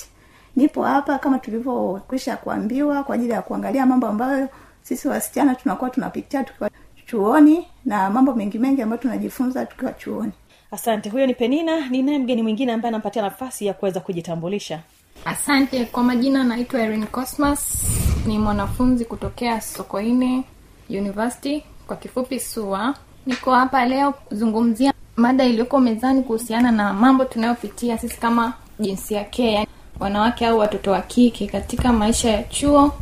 Nipo 0.57 0.83
hapa 0.85 1.19
kama 1.19 1.39
tulivyokwisha 1.39 2.37
kuambiwa 2.37 3.03
kwa 3.05 3.15
ajili 3.15 3.33
ya 3.33 3.43
kuangalia 3.43 3.87
mambo 3.87 4.07
ambayo 4.07 4.49
sisi 4.83 5.09
wasichana 5.09 5.55
tunakuwa 5.55 5.91
tunapitia 5.91 6.45
tukiwa 6.45 6.71
chuoni 7.07 7.67
na 7.85 8.11
mambo 8.11 8.35
mengi 8.35 8.59
mengi 8.59 8.83
ambayo 8.83 9.03
tunajifunza 9.03 9.67
tukiwa 9.67 9.93
chuoni. 9.93 10.33
Asante. 10.71 11.09
Huyo 11.09 11.27
ni 11.27 11.35
penina. 11.35 11.89
Ninaye 11.89 12.19
mgeni 12.19 12.43
mwingine 12.43 12.73
ambaye 12.73 12.89
anampatia 12.89 13.23
nafasi 13.23 13.67
ya 13.67 13.75
kuweza 13.75 14.01
kujitambulisha. 14.01 14.81
Asante. 15.25 15.85
Kwa 15.85 16.03
majina 16.03 16.45
naitwa 16.45 16.81
erin 16.81 17.07
cosmas. 17.07 17.85
Ni 18.27 18.39
mwanafunzi 18.39 19.05
kutokea 19.05 19.61
sokoine 19.61 20.45
university 20.91 21.65
kwa 21.89 21.97
kifupi 21.97 22.41
sua 22.41 22.95
niko 23.27 23.55
hapa 23.55 23.85
leo 23.87 24.13
kuzungumzia 24.13 24.93
mada 25.17 25.45
iliyoko 25.45 25.81
mezani 25.81 26.23
kuhusiana 26.23 26.73
na 26.73 26.93
mambo 26.93 27.25
tunayopitia 27.25 27.99
sisi 27.99 28.21
kama 28.21 28.53
jinsia 28.81 29.25
ke 29.25 29.53
yani 29.53 29.69
wanawake 30.01 30.47
au 30.47 30.59
watoto 30.59 30.91
wa 30.91 31.01
kike 31.01 31.47
katika 31.47 31.93
maisha 31.93 32.31
ya 32.31 32.43
chuo 32.43 32.93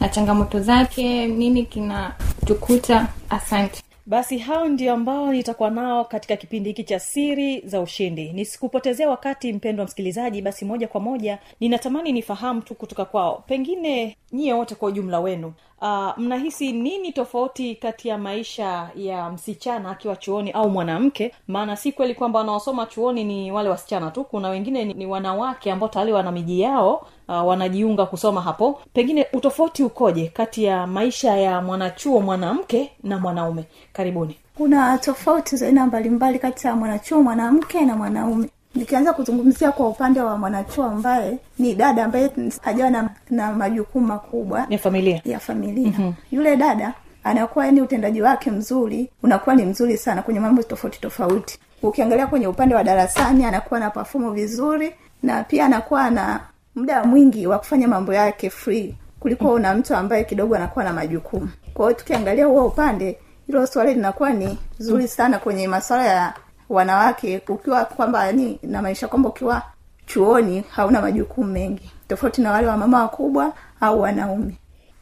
na 0.00 0.08
changamoto 0.08 0.60
zake 0.60 1.26
nini 1.26 1.66
kinatukuta 1.66 3.06
asante 3.30 3.82
basi 4.06 4.38
hao 4.38 4.68
ndio 4.68 4.92
ambao 4.92 5.32
nitakuwa 5.32 5.70
nao 5.70 6.04
katika 6.04 6.36
kipindi 6.36 6.70
hiki 6.70 6.84
cha 6.84 7.00
siri 7.00 7.60
za 7.60 7.80
ushindi. 7.80 8.32
Nisikupotezea 8.32 9.08
wakati 9.10 9.52
mpendwa 9.52 9.84
msikilizaji 9.84 10.42
basi 10.42 10.64
moja 10.64 10.88
kwa 10.88 11.00
moja 11.00 11.38
ninatamani 11.60 12.12
nifahamu 12.12 12.60
tu 12.62 12.74
kutoka 12.74 13.04
kwao. 13.04 13.44
Pengine 13.46 14.16
nyie 14.32 14.52
wote 14.52 14.74
kwa 14.74 14.88
ujumla 14.88 15.20
wenu 15.20 15.52
uh, 15.82 16.18
mnahisi 16.18 16.72
nini 16.72 17.12
tofauti 17.12 17.74
kati 17.74 18.08
ya 18.08 18.18
maisha 18.18 18.90
ya 18.96 19.30
msichana 19.30 19.90
akiwa 19.90 20.16
chuoni 20.16 20.50
au 20.50 20.70
mwanamke? 20.70 21.32
Maana 21.48 21.76
si 21.76 21.92
kweli 21.92 22.14
kwamba 22.14 22.38
wanaosoma 22.38 22.86
chuoni 22.86 23.24
ni 23.24 23.52
wale 23.52 23.68
wasichana 23.68 24.10
tu 24.10 24.24
kuna 24.24 24.48
wengine 24.48 24.84
ni, 24.84 24.94
ni 24.94 25.06
wanawake 25.06 25.72
ambao 25.72 25.88
tayari 25.88 26.12
wana 26.12 26.32
miji 26.32 26.60
yao 26.60 27.06
uh, 27.28 27.46
wanajiunga 27.46 28.06
kusoma 28.06 28.40
hapo. 28.42 28.80
Pengine 28.92 29.26
utofauti 29.32 29.82
ukoje 29.82 30.26
kati 30.34 30.64
ya 30.64 30.86
maisha 30.86 31.36
ya 31.36 31.62
mwanachuo 31.62 32.20
mwanamke 32.20 32.90
na 33.02 33.18
mwanaume? 33.18 33.64
Karibuni. 33.92 34.36
Kuna 34.54 34.98
tofauti 34.98 35.56
za 35.56 35.66
aina 35.66 35.86
mbalimbali 35.86 36.38
kati 36.38 36.66
ya 36.66 36.76
mwanachuo 36.76 37.22
mwanamke 37.22 37.80
na 37.84 37.96
mwanaume. 37.96 38.48
Nikianza 38.74 39.12
kuzungumzia 39.12 39.72
kwa 39.72 39.88
upande 39.88 40.20
wa 40.20 40.38
mwanachuo 40.38 40.84
ambaye 40.84 41.38
ni 41.58 41.74
dada 41.74 42.04
ambaye 42.04 42.30
hajawa 42.62 42.90
na, 42.90 43.10
na 43.30 43.52
majukumu 43.52 44.06
makubwa 44.06 44.66
ya 44.70 44.78
familia. 44.78 45.20
ya 45.24 45.38
familia. 45.40 45.86
Mm-hmm. 45.86 46.14
yule 46.32 46.56
dada 46.56 46.94
anakuwa 47.24 47.66
yani 47.66 47.80
utendaji 47.80 48.22
wake 48.22 48.50
mzuri 48.50 49.10
unakuwa 49.22 49.54
ni 49.56 49.64
mzuri 49.64 49.96
sana 49.96 50.22
kwenye 50.22 50.40
mambo 50.40 50.62
tofauti 50.62 51.00
tofauti. 51.00 51.58
Ukiangalia 51.82 52.26
kwenye 52.26 52.46
upande 52.46 52.74
wa 52.74 52.84
darasani 52.84 53.44
anakuwa 53.44 53.80
na 53.80 53.90
pafumu 53.90 54.30
vizuri 54.32 54.94
na 55.22 55.44
pia 55.44 55.64
anakuwa 55.64 56.10
na 56.10 56.40
muda 56.76 57.04
mwingi 57.04 57.46
wa 57.46 57.58
kufanya 57.58 57.88
mambo 57.88 58.14
yake 58.14 58.50
free 58.50 58.94
kuliko 59.20 59.52
una 59.52 59.74
mtu 59.74 59.96
ambaye 59.96 60.24
kidogo 60.24 60.56
anakuwa 60.56 60.84
na 60.84 60.92
majukumu. 60.92 61.48
Kwa 61.74 61.86
hiyo 61.86 61.98
tukiangalia 61.98 62.46
huo 62.46 62.66
upande 62.66 63.18
hilo 63.46 63.66
swali 63.66 63.94
linakuwa 63.94 64.30
ni 64.30 64.58
zuri 64.78 65.08
sana 65.08 65.38
kwenye 65.38 65.68
masuala 65.68 66.04
ya 66.06 66.34
wanawake 66.68 67.42
ukiwa 67.48 67.84
kwamba 67.84 68.26
yani 68.26 68.58
namaanisha 68.62 69.08
kwamba 69.08 69.28
ukiwa 69.28 69.62
chuoni 70.06 70.64
hauna 70.70 71.00
majukumu 71.02 71.52
mengi 71.52 71.90
tofauti 72.08 72.40
na 72.40 72.50
wale 72.52 72.66
wamama 72.66 73.02
wakubwa 73.02 73.52
au 73.80 74.00
wanaume. 74.00 74.56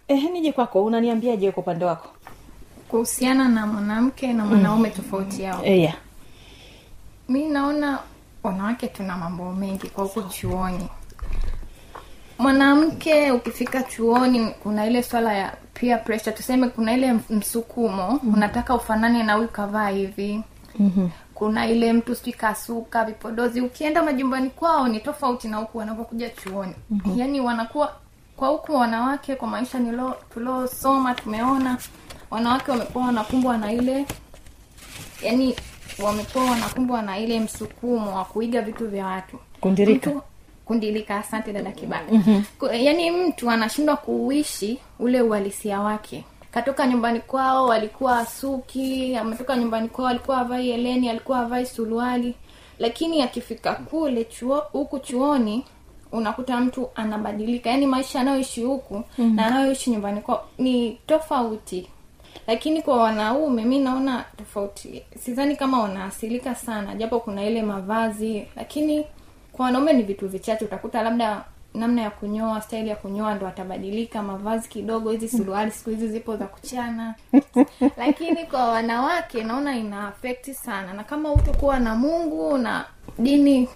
Ehe 0.09 0.29
nije 0.31 0.53
kwako. 0.53 0.85
Unaniambiaje 0.85 1.53
kwa 1.53 1.63
upande 1.63 1.85
wako? 1.85 2.09
Kuhusiana 2.89 3.49
na 3.49 3.67
mwanamke 3.67 4.33
na 4.33 4.45
mwanaume 4.47 4.89
mm. 4.89 4.95
tofauti 4.97 5.43
yao. 5.43 5.61
E, 5.65 5.79
yeah. 5.81 5.95
mi 7.29 7.49
naona 7.49 7.99
wanawake 8.43 8.89
tuna 8.89 9.17
mambo 9.17 9.53
mengi 9.53 9.89
kwa 9.91 10.05
huku 10.05 10.23
chuoni 10.23 10.89
mwanamke 12.39 13.31
ukifika 13.33 13.83
chuoni 13.83 14.47
kuna 14.63 14.87
ile 14.87 15.03
swala 15.03 15.33
ya 15.35 15.53
peer 15.75 16.05
pressure 16.05 16.33
tuseme 16.37 16.69
kuna 16.69 16.93
ile 16.95 17.13
msukumo 17.31 18.11
mm-hmm. 18.11 18.35
unataka 18.35 18.75
ufanane 18.75 19.23
na 19.23 19.35
huyu 19.35 19.49
kavaa 19.49 19.89
hivi 19.89 20.43
mm-hmm. 20.79 21.11
kuna 21.35 21.67
ile 21.69 21.93
mtu 21.93 22.15
sijui 22.15 22.33
kasuka 22.33 23.05
vipodozi 23.05 23.61
ukienda 23.61 24.03
majumbani 24.03 24.51
kwao 24.51 24.89
ni 24.89 25.01
tofauti 25.01 25.49
na 25.49 25.57
huku 25.57 25.79
wanapokuja 25.79 26.31
chuoni 26.31 26.75
mm-hmm. 26.91 27.19
yaani 27.19 27.41
wanakuwa 27.41 27.93
kwa 28.37 28.49
huku 28.49 28.75
wanawake 28.75 29.35
kwa 29.37 29.49
maisha 29.49 29.79
nilo 29.79 30.17
tuliosoma 30.35 31.15
tumeona 31.15 31.79
wanawake 32.31 32.71
wamekuwa 32.71 33.05
wanakumbwa 33.07 33.59
na 33.59 33.73
ile 33.73 34.07
yaani 35.23 35.57
wamekuwa 36.03 36.45
wanakumbwa 36.45 37.03
na 37.03 37.19
ile 37.19 37.41
msukumo 37.41 38.17
wa 38.17 38.25
kuiga 38.25 38.63
vitu 38.63 38.89
vya 38.89 39.07
watu 39.07 39.39
kundirika 39.61 40.11
mtu, 40.11 40.23
kundilika 40.65 41.17
asante 41.17 41.53
dada 41.53 41.73
mm-hmm. 42.13 42.45
yaani 42.85 43.11
mtu 43.11 43.51
anashindwa 43.51 43.97
kuuishi 43.97 44.79
ule 44.99 45.21
uhalisia 45.23 45.81
wake. 45.81 46.25
Katoka 46.51 46.87
nyumbani 46.87 47.21
kwao 47.21 47.67
walikuwa 47.67 48.27
suki 48.27 49.17
ametoka 49.17 49.57
nyumbani 49.57 49.89
kwao 49.89 50.09
alikuwa 50.09 50.39
avai 50.39 50.71
eleni 50.71 51.09
alikuwa 51.09 51.41
avai 51.41 51.67
suruali. 51.67 52.35
Lakini 52.79 53.23
akifika 53.23 53.75
kule 53.75 54.25
chuo 54.25 54.59
huku 54.73 54.99
chuoni 54.99 55.65
unakuta 56.13 56.61
mtu 56.61 56.89
anabadilika. 56.95 57.71
Yaani 57.71 57.87
maisha 57.87 58.21
anayoishi 58.21 58.63
huku 58.65 58.95
mm-hmm. 58.95 59.37
na 59.37 59.47
anayoishi 59.47 59.91
nyumbani 59.91 60.21
kwao 60.21 60.49
ni 60.59 60.99
tofauti. 61.07 61.89
Lakini 62.47 62.83
kwa 62.83 62.97
wanaume 63.03 63.65
mi 63.65 63.79
naona 63.79 64.25
tofauti. 64.39 65.03
Sidhani 65.19 65.57
kama 65.57 65.83
wanaasilika 65.83 66.55
sana 66.55 66.95
japo 66.95 67.21
kuna 67.21 67.45
ile 67.47 67.63
mavazi. 67.63 68.47
Lakini 68.57 69.07
kwa 69.57 69.65
wanaume 69.67 69.93
ni 69.93 70.03
vitu 70.03 70.29
vichache 70.29 70.65
utakuta 70.65 71.03
labda 71.03 71.45
namna 71.75 72.03
ya 72.03 72.11
kunyoa 72.11 72.61
staili 72.61 72.89
ya 72.89 72.97
kunyoa 72.97 73.35
ndo 73.35 73.47
atabadilika 73.47 74.23
mavazi 74.23 74.69
kidogo 74.69 75.11
hizi 75.11 75.29
suruali 75.29 75.71
siku 75.71 75.91
hizi 75.91 76.09
zipo 76.09 76.37
za 76.37 76.47
kuchana. 76.47 77.15
Lakini 77.99 78.47
kwa 78.47 78.69
wanawake 78.69 79.45
naona 79.45 79.77
ina 79.77 80.09
afekti 80.09 80.55
sana. 80.55 80.93
Na 80.93 81.05
kama 81.05 81.33
utokuwa 81.33 81.81
na 81.81 81.95
mungu 81.95 82.59
na 82.59 82.85
dini 83.19 83.69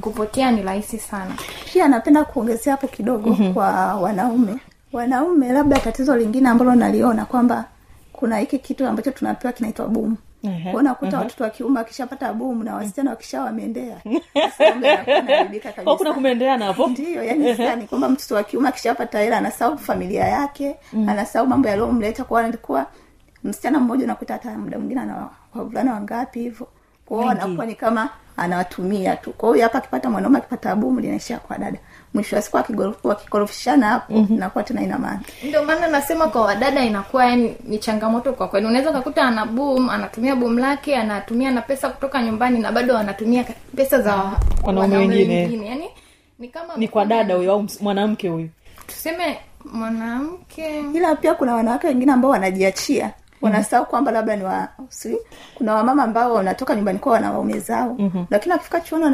kupotea 0.00 0.50
ni 0.52 0.62
rahisi 0.62 0.98
sana. 0.98 1.34
Pia 1.72 1.88
napenda 1.88 2.24
kuongezea 2.24 2.72
hapo 2.72 2.88
kidogo 2.88 3.30
mm-hmm. 3.30 3.54
kwa 3.54 3.94
wanaume. 3.94 4.56
Wanaume 4.92 5.52
labda 5.52 5.78
tatizo 5.78 6.16
lingine 6.16 6.48
ambalo 6.48 6.74
naliona 6.74 7.24
kwamba 7.24 7.64
kuna 8.12 8.38
hiki 8.38 8.58
kitu 8.58 8.86
ambacho 8.86 9.10
tunapewa 9.10 9.52
kinaitwa 9.52 9.88
bumu 9.88 10.16
Ehe, 10.44 10.72
unakuta 10.72 11.18
watoto 11.18 11.44
wa 11.44 11.50
kiume 11.50 11.78
wakishapata 11.78 12.32
bumu 12.32 12.64
na 12.64 12.74
wasichana 12.74 13.10
wakisha 13.10 13.52
Kwa 15.84 15.96
kuna 15.96 16.12
kumendea 16.12 16.56
napo 16.56 16.86
ndio 16.86 17.24
yani 17.24 17.56
sani 17.56 17.86
kwamba 17.86 18.08
mtoto 18.08 18.34
wa 18.34 18.42
kiume 18.42 18.68
akishapata 18.68 19.18
hela 19.18 19.38
anasahau 19.38 19.78
familia 19.78 20.24
yake 20.24 20.76
mm. 20.92 21.08
anasahau 21.08 21.46
mambo 21.46 21.68
yaliyomleta. 21.68 22.24
Kwa 22.24 22.44
alikuwa 22.44 22.86
msichana 23.44 23.78
mmoja 23.80 24.04
unakuta 24.04 24.32
hata 24.34 24.58
muda 24.58 24.78
mwingine 24.78 25.00
ana 25.00 25.28
wavulana 25.54 25.92
wangapi 25.94 26.40
hivyo. 26.40 26.68
Kwao 27.06 27.30
anakuwa 27.30 27.66
ni 27.66 27.74
kama 27.74 28.08
anawatumia 28.36 29.16
tu. 29.16 29.32
Kwa 29.32 29.52
hiyo 29.54 29.62
hapa 29.66 29.78
akipata 29.78 30.10
mwanaume 30.10 30.38
akipata 30.38 30.76
bumu 30.76 31.00
linaishia 31.00 31.38
kwa 31.38 31.58
dada 31.58 31.78
mwisho 32.14 32.36
wa 32.36 32.42
siku 32.42 32.56
wakikorofishana 33.04 33.88
hapo 33.88 34.14
mm-hmm. 34.14 34.36
inakuwa 34.36 34.64
tena 34.64 34.82
ina 34.82 34.98
maana. 34.98 35.20
Ndio 35.48 35.64
maana 35.64 35.86
nasema 35.88 36.28
kwa 36.28 36.40
wadada 36.44 36.84
inakuwa 36.84 37.26
yani 37.26 37.56
ni 37.64 37.78
changamoto 37.78 38.32
kwa 38.32 38.48
kweli. 38.48 38.66
Unaweza 38.66 38.90
ukakuta 38.90 39.22
ana 39.22 39.46
boom 39.46 39.90
anatumia 39.90 40.36
boom 40.36 40.58
lake 40.58 40.96
anatumia 40.96 41.50
na 41.50 41.62
pesa 41.62 41.88
kutoka 41.90 42.22
nyumbani 42.22 42.58
na 42.58 42.72
bado 42.72 42.96
anatumia 42.98 43.44
pesa 43.76 44.00
za 44.00 44.32
Wanaume 44.64 44.96
wengine. 44.96 45.66
yani 45.66 45.84
ni 46.38 46.48
kama 46.48 46.76
ni 46.76 46.88
kwa 46.88 47.04
dada 47.04 47.34
huyo 47.34 47.52
au 47.52 47.66
mwanamke 47.80 48.28
huyu? 48.28 48.48
Tuseme 48.86 49.38
mwanamke. 49.72 50.80
Ila 50.94 51.16
pia 51.16 51.34
kuna 51.34 51.54
wanawake 51.54 51.86
wengine 51.86 52.12
ambao 52.12 52.30
wanajiachia 52.30 53.12
wanasahau 53.42 53.86
kwamba 53.86 54.12
labda 54.12 54.36
ni 54.36 54.44
wa 54.44 54.68
si, 54.88 55.18
kuna 55.54 55.74
wamama 55.74 56.02
ambao 56.04 56.34
wanatoka 56.34 56.74
nyumbani 56.76 56.98
kwao 56.98 57.12
wana 57.12 57.32
waume 57.32 57.58
zao. 57.58 57.96
Mm-hmm. 57.98 58.26
lakini 58.30 58.54
akifika 58.54 58.80
chuoni 58.80 59.04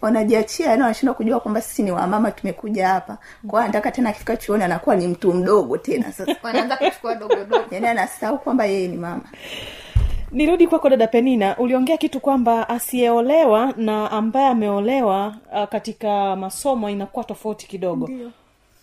wanajiachia 0.00 0.66
yani 0.70 0.82
wanashindwa 0.82 1.14
kujua 1.14 1.40
kwamba 1.40 1.60
sisi 1.60 1.82
ni 1.82 1.90
wamama 1.90 2.30
tumekuja 2.30 2.88
hapa. 2.88 3.18
Kwao 3.46 3.62
anataka 3.62 3.90
tena 3.90 4.10
akifika 4.10 4.36
chuoni 4.36 4.64
anakuwa 4.64 4.96
ni 4.96 5.06
mtu 5.08 5.32
mdogo 5.34 5.76
tena 5.78 6.12
sasa. 6.12 6.36
Wanaanza 6.42 6.76
kuchukua 6.76 7.14
dogodogo 7.14 7.64
yani 7.70 7.86
anasahau 7.86 8.38
kwamba 8.38 8.64
yeye 8.66 8.88
ni 8.88 8.96
mama. 8.96 9.22
Nirudi 10.32 10.66
kwako 10.66 10.88
dada 10.90 11.06
penina 11.06 11.56
uliongea 11.56 11.96
kitu 11.96 12.20
kwamba 12.20 12.68
asiyeolewa 12.68 13.72
na 13.76 14.10
ambaye 14.10 14.46
ameolewa 14.46 15.34
uh, 15.52 15.64
katika 15.64 16.36
masomo 16.36 16.90
inakuwa 16.90 17.24
tofauti 17.24 17.66
kidogo. 17.66 18.06
Ndio. 18.08 18.30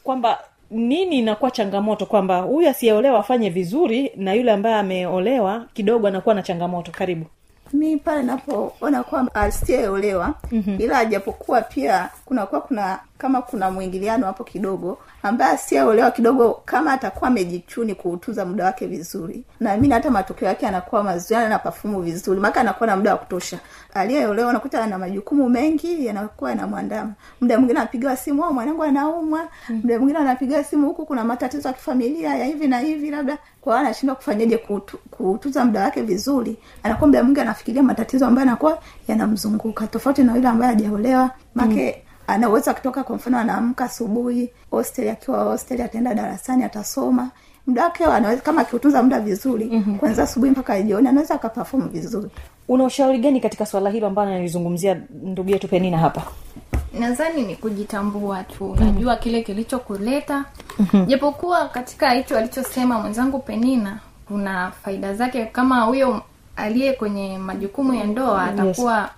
kwamba 0.03 0.39
nini 0.71 1.19
inakuwa 1.19 1.51
changamoto 1.51 2.05
kwamba 2.05 2.39
huyu 2.39 2.69
asiyeolewa 2.69 3.19
afanye 3.19 3.49
vizuri 3.49 4.11
na 4.15 4.33
yule 4.33 4.51
ambaye 4.51 4.75
ameolewa 4.75 5.65
kidogo 5.73 6.07
anakuwa 6.07 6.35
na 6.35 6.41
changamoto? 6.43 6.91
Karibu 6.91 7.25
mi 7.73 7.97
pale 7.97 8.23
napoona 8.23 9.03
kwamba 9.03 9.35
asiyeolewa 9.35 10.33
mm-hmm. 10.51 10.81
ila 10.81 10.97
ajapokuwa 10.99 11.61
pia 11.61 12.09
kunakuwa 12.25 12.61
kuna 12.61 12.99
kama 13.17 13.41
kuna 13.41 13.71
mwingiliano 13.71 14.25
hapo 14.25 14.43
kidogo 14.43 14.97
ambaye 15.23 15.51
asiyeolewa 15.51 16.11
kidogo 16.11 16.61
kama 16.65 16.93
atakuwa 16.93 17.27
amejichuni 17.27 17.95
kuutuza 17.95 18.45
muda 18.45 18.65
wake 18.65 18.87
vizuri. 18.87 19.43
Naamini 19.59 19.93
hata 19.93 20.09
matokeo 20.11 20.47
yake 20.47 20.67
anakuwa 20.67 21.03
mazuri 21.03 21.47
na 21.49 21.59
pafumu 21.59 22.01
vizuri. 22.01 22.39
Maka 22.39 22.61
anakuwa 22.61 22.87
na 22.87 22.95
muda 22.95 23.11
wa 23.11 23.17
kutosha. 23.17 23.59
Aliyeolewa 23.93 24.49
unakuta 24.49 24.83
ana 24.83 24.97
majukumu 24.97 25.49
mengi 25.49 26.05
yanakuwa 26.05 26.49
yanamwandama. 26.49 27.11
Muda 27.41 27.57
mwingine 27.57 27.79
anapigiwa 27.79 28.15
simu 28.17 28.43
"Oh, 28.43 28.53
mwanangu 28.53 28.83
anaumwa. 28.83 29.47
Muda 29.69 29.97
mwingine 29.97 30.19
anapigiwa 30.19 30.63
simu 30.63 30.87
huku 30.87 31.05
kuna 31.05 31.23
matatizo 31.23 31.67
ya 31.67 31.73
kifamilia 31.73 32.35
ya 32.35 32.45
hivi 32.45 32.67
na 32.67 32.79
hivi 32.79 33.09
labda 33.11 33.37
kwa 33.61 33.73
hiyo 33.73 33.85
anashindwa 33.85 34.15
kufanyaje 34.15 34.57
kuutu, 34.57 34.97
kuutuza 35.11 35.65
muda 35.65 35.83
wake 35.83 36.01
vizuri 36.01 36.57
anakuwa 36.83 37.07
muda 37.07 37.23
mwingi 37.23 37.39
anafikiria 37.39 37.83
matatizo 37.83 38.25
ambayo 38.27 38.47
anakuwa 38.47 38.79
yanamzunguka. 39.07 39.87
Tofauti 39.87 40.23
na 40.23 40.35
yule 40.35 40.47
ambaye 40.47 40.71
hajaolewa 40.75 41.31
make 41.55 41.95
mm. 41.97 42.01
anaweza 42.27 42.71
akitoka 42.71 43.03
kwa 43.03 43.15
mfano 43.15 43.37
anaamka 43.39 43.85
asubuhi 43.85 44.49
hostel 44.71 45.09
akiwa 45.09 45.43
hostel 45.43 45.81
ataenda 45.81 46.13
darasani 46.13 46.63
atasoma. 46.63 47.31
Muda 47.67 47.83
wake 47.83 48.05
anaweza 48.05 48.41
kama 48.41 48.61
akiutunza 48.61 49.03
muda 49.03 49.19
vizuri 49.19 49.65
mm-hmm. 49.71 49.97
kwanzia 49.99 50.23
asubuhi 50.23 50.51
mpaka 50.51 50.81
jioni 50.81 51.07
anaweza 51.07 51.35
akapafomu 51.35 51.89
vizuri. 51.89 52.29
Una 52.67 52.83
ushauri 52.83 53.19
gani 53.19 53.41
katika 53.41 53.65
swala 53.65 53.89
hilo 53.89 54.07
ambalo 54.07 54.29
analizungumzia 54.31 55.01
ndugu 55.23 55.49
yetu 55.49 55.67
penina 55.67 55.97
hapa 55.97 56.23
nadhani 56.99 57.41
ni 57.41 57.55
kujitambua 57.55 58.43
tu. 58.43 58.71
Unajua 58.71 59.15
kile 59.15 59.41
kilichokuleta. 59.41 60.45
Japokuwa 61.07 61.67
katika 61.69 62.11
hicho 62.11 62.37
alichosema 62.37 62.99
mwenzangu 62.99 63.39
penina 63.39 63.99
kuna 64.27 64.71
faida 64.71 65.13
zake. 65.13 65.45
Kama 65.45 65.81
huyo 65.81 66.21
aliye 66.55 66.93
kwenye 66.93 67.37
majukumu 67.37 67.93
ya 67.93 68.03
ndoa 68.03 68.43
atakuwa 68.43 69.09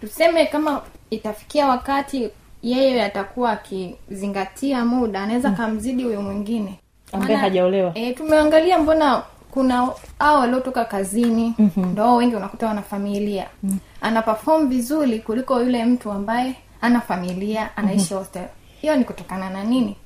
tuseme 0.00 0.46
kama 0.46 0.80
itafikia 1.10 1.66
wakati 1.68 2.30
yeye 2.62 3.02
atakuwa 3.04 3.50
akizingatia 3.52 4.84
muda 4.84 5.22
anaweza 5.22 5.50
kamzidi 5.50 6.04
huyo 6.04 6.22
mwingine. 6.22 6.78
Ambaye 7.12 7.36
hajaolewa. 7.36 7.92
e, 7.94 8.12
tumeangalia 8.12 8.78
mbona 8.78 9.22
kuna 9.50 9.88
au 10.18 10.40
waliotoka 10.40 10.84
kazini 10.84 11.54
mm-hmm. 11.58 11.92
ndo 11.92 12.16
wengi 12.16 12.34
unakuta 12.36 12.66
wana 12.66 12.82
familia. 12.82 13.46
Mm-hmm. 13.62 13.78
ana 14.00 14.22
perform 14.22 14.68
vizuri 14.68 15.18
kuliko 15.18 15.60
yule 15.62 15.84
mtu 15.84 16.12
ambaye 16.12 16.54
ana 16.80 17.00
familia 17.00 17.76
anaishi 17.76 18.00
mm-hmm. 18.04 18.18
hostel 18.18 18.46
hiyo 18.80 18.96
ni 18.96 19.04
kutokana 19.04 19.50
na 19.50 19.64
nini 19.64 19.96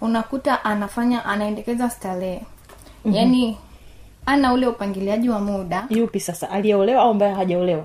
unakuta 0.00 0.64
anafanya 0.64 1.24
anaendekeza 1.24 1.90
starehe 1.90 2.40
mm-hmm. 3.04 3.14
yaani 3.14 3.58
ana 4.26 4.52
ule 4.52 4.66
upangiliaji 4.66 5.28
wa 5.30 5.38
muda 5.40 5.86
yupi 5.90 6.20
sasa 6.20 6.50
aliyeolewa 6.50 7.02
au 7.02 7.10
ambaye 7.10 7.34
hajaolewa 7.34 7.84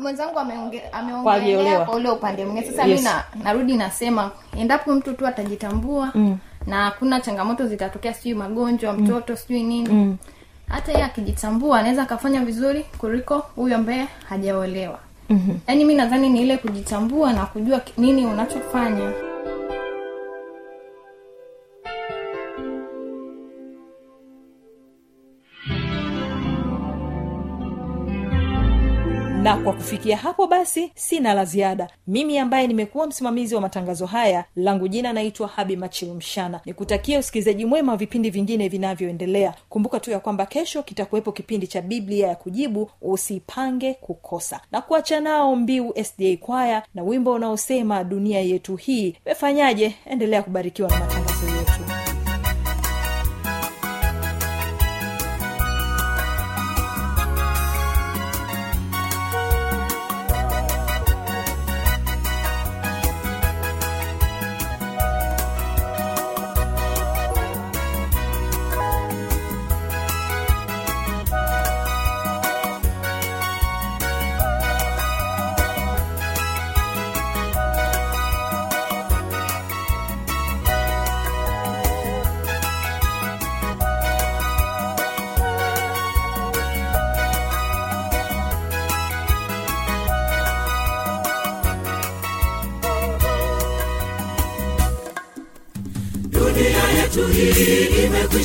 mwenzangu 0.00 0.38
ameonge- 0.38 0.82
ameongelea 0.92 1.24
kwa 1.84 1.94
ule 1.96 2.08
upande 2.10 2.44
mwingine 2.44 2.66
sasa 2.66 2.84
Yes. 2.84 2.98
mi 3.00 3.04
na, 3.04 3.24
narudi 3.44 3.76
nasema 3.76 4.30
endapo 4.58 4.92
mtu 4.94 5.12
tu 5.14 5.26
atajitambua 5.26 6.10
mm. 6.14 6.38
na 6.66 6.84
hakuna 6.84 7.20
changamoto 7.20 7.66
zitatokea 7.66 8.14
sijui 8.14 8.34
magonjwa 8.38 8.92
mtoto 8.92 9.36
sijui 9.36 9.62
nini 9.62 9.88
mm. 9.88 10.16
hata 10.68 10.92
yeye 10.92 11.04
akijitambua 11.04 11.78
anaweza 11.80 12.02
akafanya 12.02 12.44
vizuri 12.44 12.84
kuliko 12.98 13.38
huyu 13.38 13.74
ambaye 13.74 14.08
hajaolewa 14.28 14.98
mm-hmm. 15.30 15.58
yaani 15.68 15.84
mi 15.84 15.94
nadhani 15.94 16.28
ni 16.28 16.42
ile 16.42 16.56
kujitambua 16.56 17.32
na 17.32 17.46
kujua 17.46 17.80
nini 17.98 18.26
unachofanya 18.26 19.12
na 29.46 29.56
kwa 29.56 29.72
kufikia 29.72 30.16
hapo 30.16 30.46
basi 30.46 30.92
sina 30.94 31.34
la 31.34 31.44
ziada. 31.44 31.88
Mimi 32.06 32.38
ambaye 32.38 32.66
nimekuwa 32.66 33.06
msimamizi 33.06 33.54
wa 33.54 33.60
matangazo 33.60 34.06
haya 34.06 34.44
langu 34.56 34.88
jina 34.88 35.12
naitwa 35.12 35.48
habi 35.48 35.76
machilu 35.76 36.14
mshana. 36.14 36.60
Nikutakia 36.64 37.18
usikilizaji 37.18 37.64
mwema 37.66 37.92
wa 37.92 37.98
vipindi 37.98 38.30
vingine 38.30 38.68
vinavyoendelea. 38.68 39.54
Kumbuka 39.68 40.00
tu 40.00 40.10
ya 40.10 40.20
kwamba 40.20 40.46
kesho 40.46 40.82
kitakuwepo 40.82 41.32
kipindi 41.32 41.66
cha 41.66 41.82
biblia 41.82 42.28
ya 42.28 42.34
kujibu 42.34 42.90
usipange 43.02 43.94
kukosa. 43.94 44.60
Na 44.72 44.80
kuacha 44.80 45.20
nao 45.20 45.56
mbiu 45.56 45.94
sda 46.04 46.36
kwaya 46.40 46.82
na 46.94 47.02
wimbo 47.02 47.32
unaosema 47.32 48.04
dunia 48.04 48.40
yetu 48.40 48.76
hii. 48.76 49.16
Imefanyaje 49.26 49.94
endelea 50.06 50.42
kubarikiwa 50.42 50.88
na 50.90 50.98
matangazo 50.98 51.46
yetu 51.56 51.85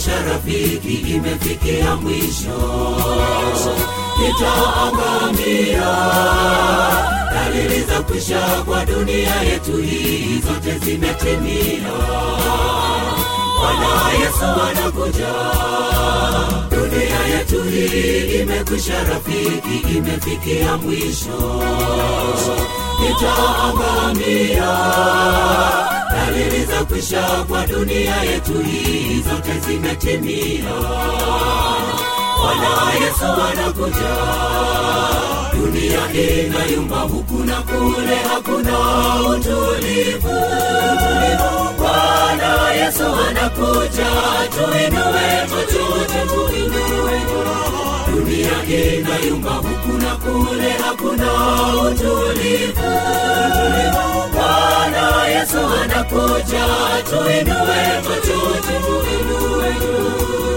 imekwisha 0.01 0.33
rafiki 0.33 0.93
imefikia 1.15 1.95
mwisho. 1.95 2.57
Itaangamia 4.29 5.91
dalili 7.33 7.81
za 7.83 8.01
kwisha 8.01 8.39
kwa 8.65 8.85
dunia 8.85 9.35
yetu 9.41 9.77
hii 9.77 10.39
zote 10.39 10.79
zimetimia. 10.85 11.91
Bwana 13.59 14.11
yesu 14.19 14.45
anakuja. 14.69 15.33
Dunia 16.71 17.37
yetu 17.37 17.63
hii 17.63 18.39
imekwisha 18.41 19.03
rafiki 19.03 19.97
imefikia 19.97 20.77
mwisho. 20.77 21.61
Itaangamia 23.11 24.71
dalili 26.25 26.65
za 26.65 26.85
kwisha 26.85 27.21
kwa 27.49 27.67
dunia 27.67 28.15
yetu 28.15 28.53
hii 28.59 29.21
zote 29.21 29.59
zimetimia. 29.67 30.73
Bwana 32.37 32.93
yesu 33.05 33.25
anakuja. 33.25 34.15
Dunia 35.53 36.13
inayumba 36.45 36.97
huku 36.97 37.33
na 37.43 37.61
kule 37.61 38.15
hakuna 38.33 38.79
utulivu. 39.29 40.39
Bwana 41.77 42.71
yesu 42.73 43.03
anakuja. 43.29 44.11
Tuinue 44.51 45.47
tuchuje 45.49 46.19
tuinue 46.27 46.90
dunia 48.25 48.97
inayumba 48.97 49.49
huku 49.51 49.97
na 49.97 50.15
kule 50.15 50.69
hakuna 50.71 51.33
utulivu. 51.81 52.81
Bwana 54.33 55.27
yesu 55.27 55.57
anakuja 55.83 56.65
tuinue 57.09 58.01
tuchuje 58.03 58.79
tuinue 58.85 59.73
mambo 59.79 60.50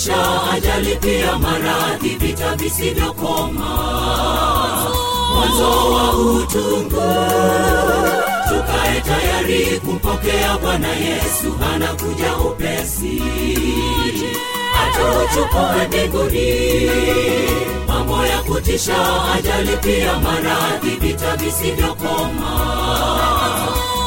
kutisha 0.00 0.52
ajali 0.52 0.96
pia 0.96 1.38
maradhi 1.38 2.08
vita 2.08 2.54
visivyokoma. 2.56 3.70
Mwanzo 5.34 5.92
wa 5.94 6.12
utungu 6.12 7.02
tukae 8.48 9.00
tayari 9.00 9.80
kumpokea 9.84 10.58
bwana 10.58 10.88
yesu 10.88 11.54
anakuja 11.74 12.36
upesi. 12.36 13.22
Atuchukue 14.82 15.86
mbinguni 15.88 16.90
mambo 17.88 18.26
ya 18.26 18.38
kutisha 18.38 18.96
ajali 19.34 19.76
pia 19.76 20.18
maradhi 20.18 20.90
vita 21.00 21.36
visivyokoma. 21.36 22.50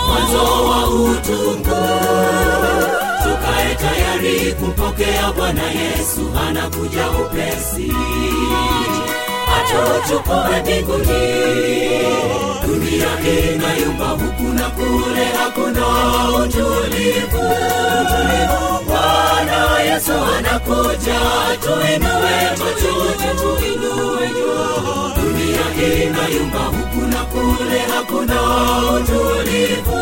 Mwanzo 0.07 0.43
wa 0.69 0.89
utungu 0.89 1.75
tayari 3.83 4.53
kumpokea 4.53 5.31
bwana 5.31 5.61
yesu 5.63 6.29
anakuja 6.47 7.09
upesi. 7.11 7.93
Atochukua 9.57 10.49
mbinguni. 10.61 11.23
Dunia 12.67 13.07
inayumba 13.53 14.05
huku 14.07 14.43
na 14.43 14.69
kule 14.69 15.25
hakuna 15.39 15.87
utulivu. 16.29 17.43
Bwana 18.87 19.79
yesu 19.83 20.11
anakuja 20.37 21.19
tuinue 21.61 22.37
tuchuje 22.55 23.29
tuinue. 23.41 24.29
Dunia 25.15 25.95
inayumba 26.03 26.59
huku 26.59 27.01
na 27.07 27.25
kule 27.25 27.79
hakuna 27.95 28.41
utulivu 28.95 29.99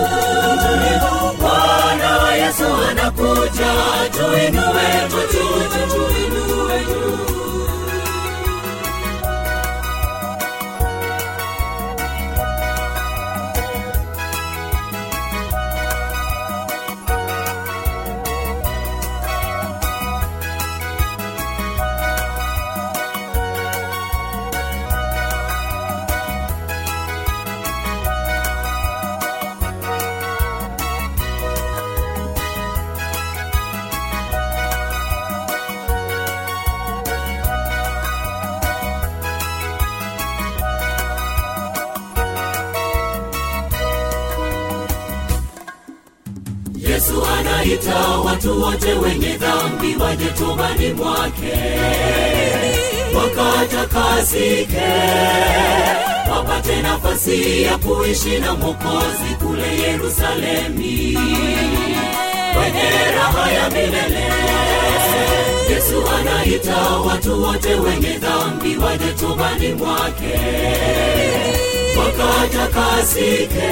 yesu 2.51 2.65
anakuja 2.91 3.71
tuinue 4.11 4.89
tuchuje 5.09 5.85
tuinue 5.91 6.60
anaita 47.61 48.07
watu 48.25 48.61
wote 48.61 48.93
wenye 48.93 49.37
dhambi 49.37 49.95
waje 50.03 50.25
tobani 50.25 50.93
mwake. 50.93 51.53
Wakatakasike 53.15 54.81
wapate 56.31 56.81
nafasi 56.81 57.63
ya 57.63 57.77
kuishi 57.77 58.39
na 58.39 58.53
mwokozi 58.53 59.35
kule 59.39 59.77
yerusalemi. 59.87 61.17
Kwenye 62.53 62.89
raha 63.17 63.51
ya 63.51 63.69
milele 63.69 64.25
yesu 65.69 66.03
anaita 66.19 66.77
watu 67.07 67.43
wote 67.43 67.73
wenye 67.75 68.17
dhambi 68.17 68.77
waje 68.77 69.11
tobani 69.19 69.73
mwake. 69.73 70.39
Wakatakasike 71.99 73.71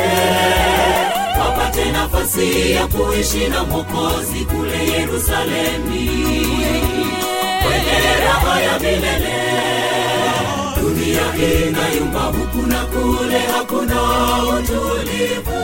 wapate 1.39 1.91
nafasi 1.91 2.71
ya 2.71 2.87
kuishi 2.87 3.47
na 3.47 3.63
mwokozi 3.63 4.45
kule 4.45 4.91
yerusalemi. 4.91 6.09
Kwenye 7.63 7.99
raha 8.25 8.61
ya 8.61 8.79
milele 8.79 9.39
dunia 10.81 11.21
inayumba 11.67 12.19
huku 12.19 12.67
na 12.67 12.85
kule 12.85 13.39
hakuna 13.39 14.01
utulivu 14.43 15.59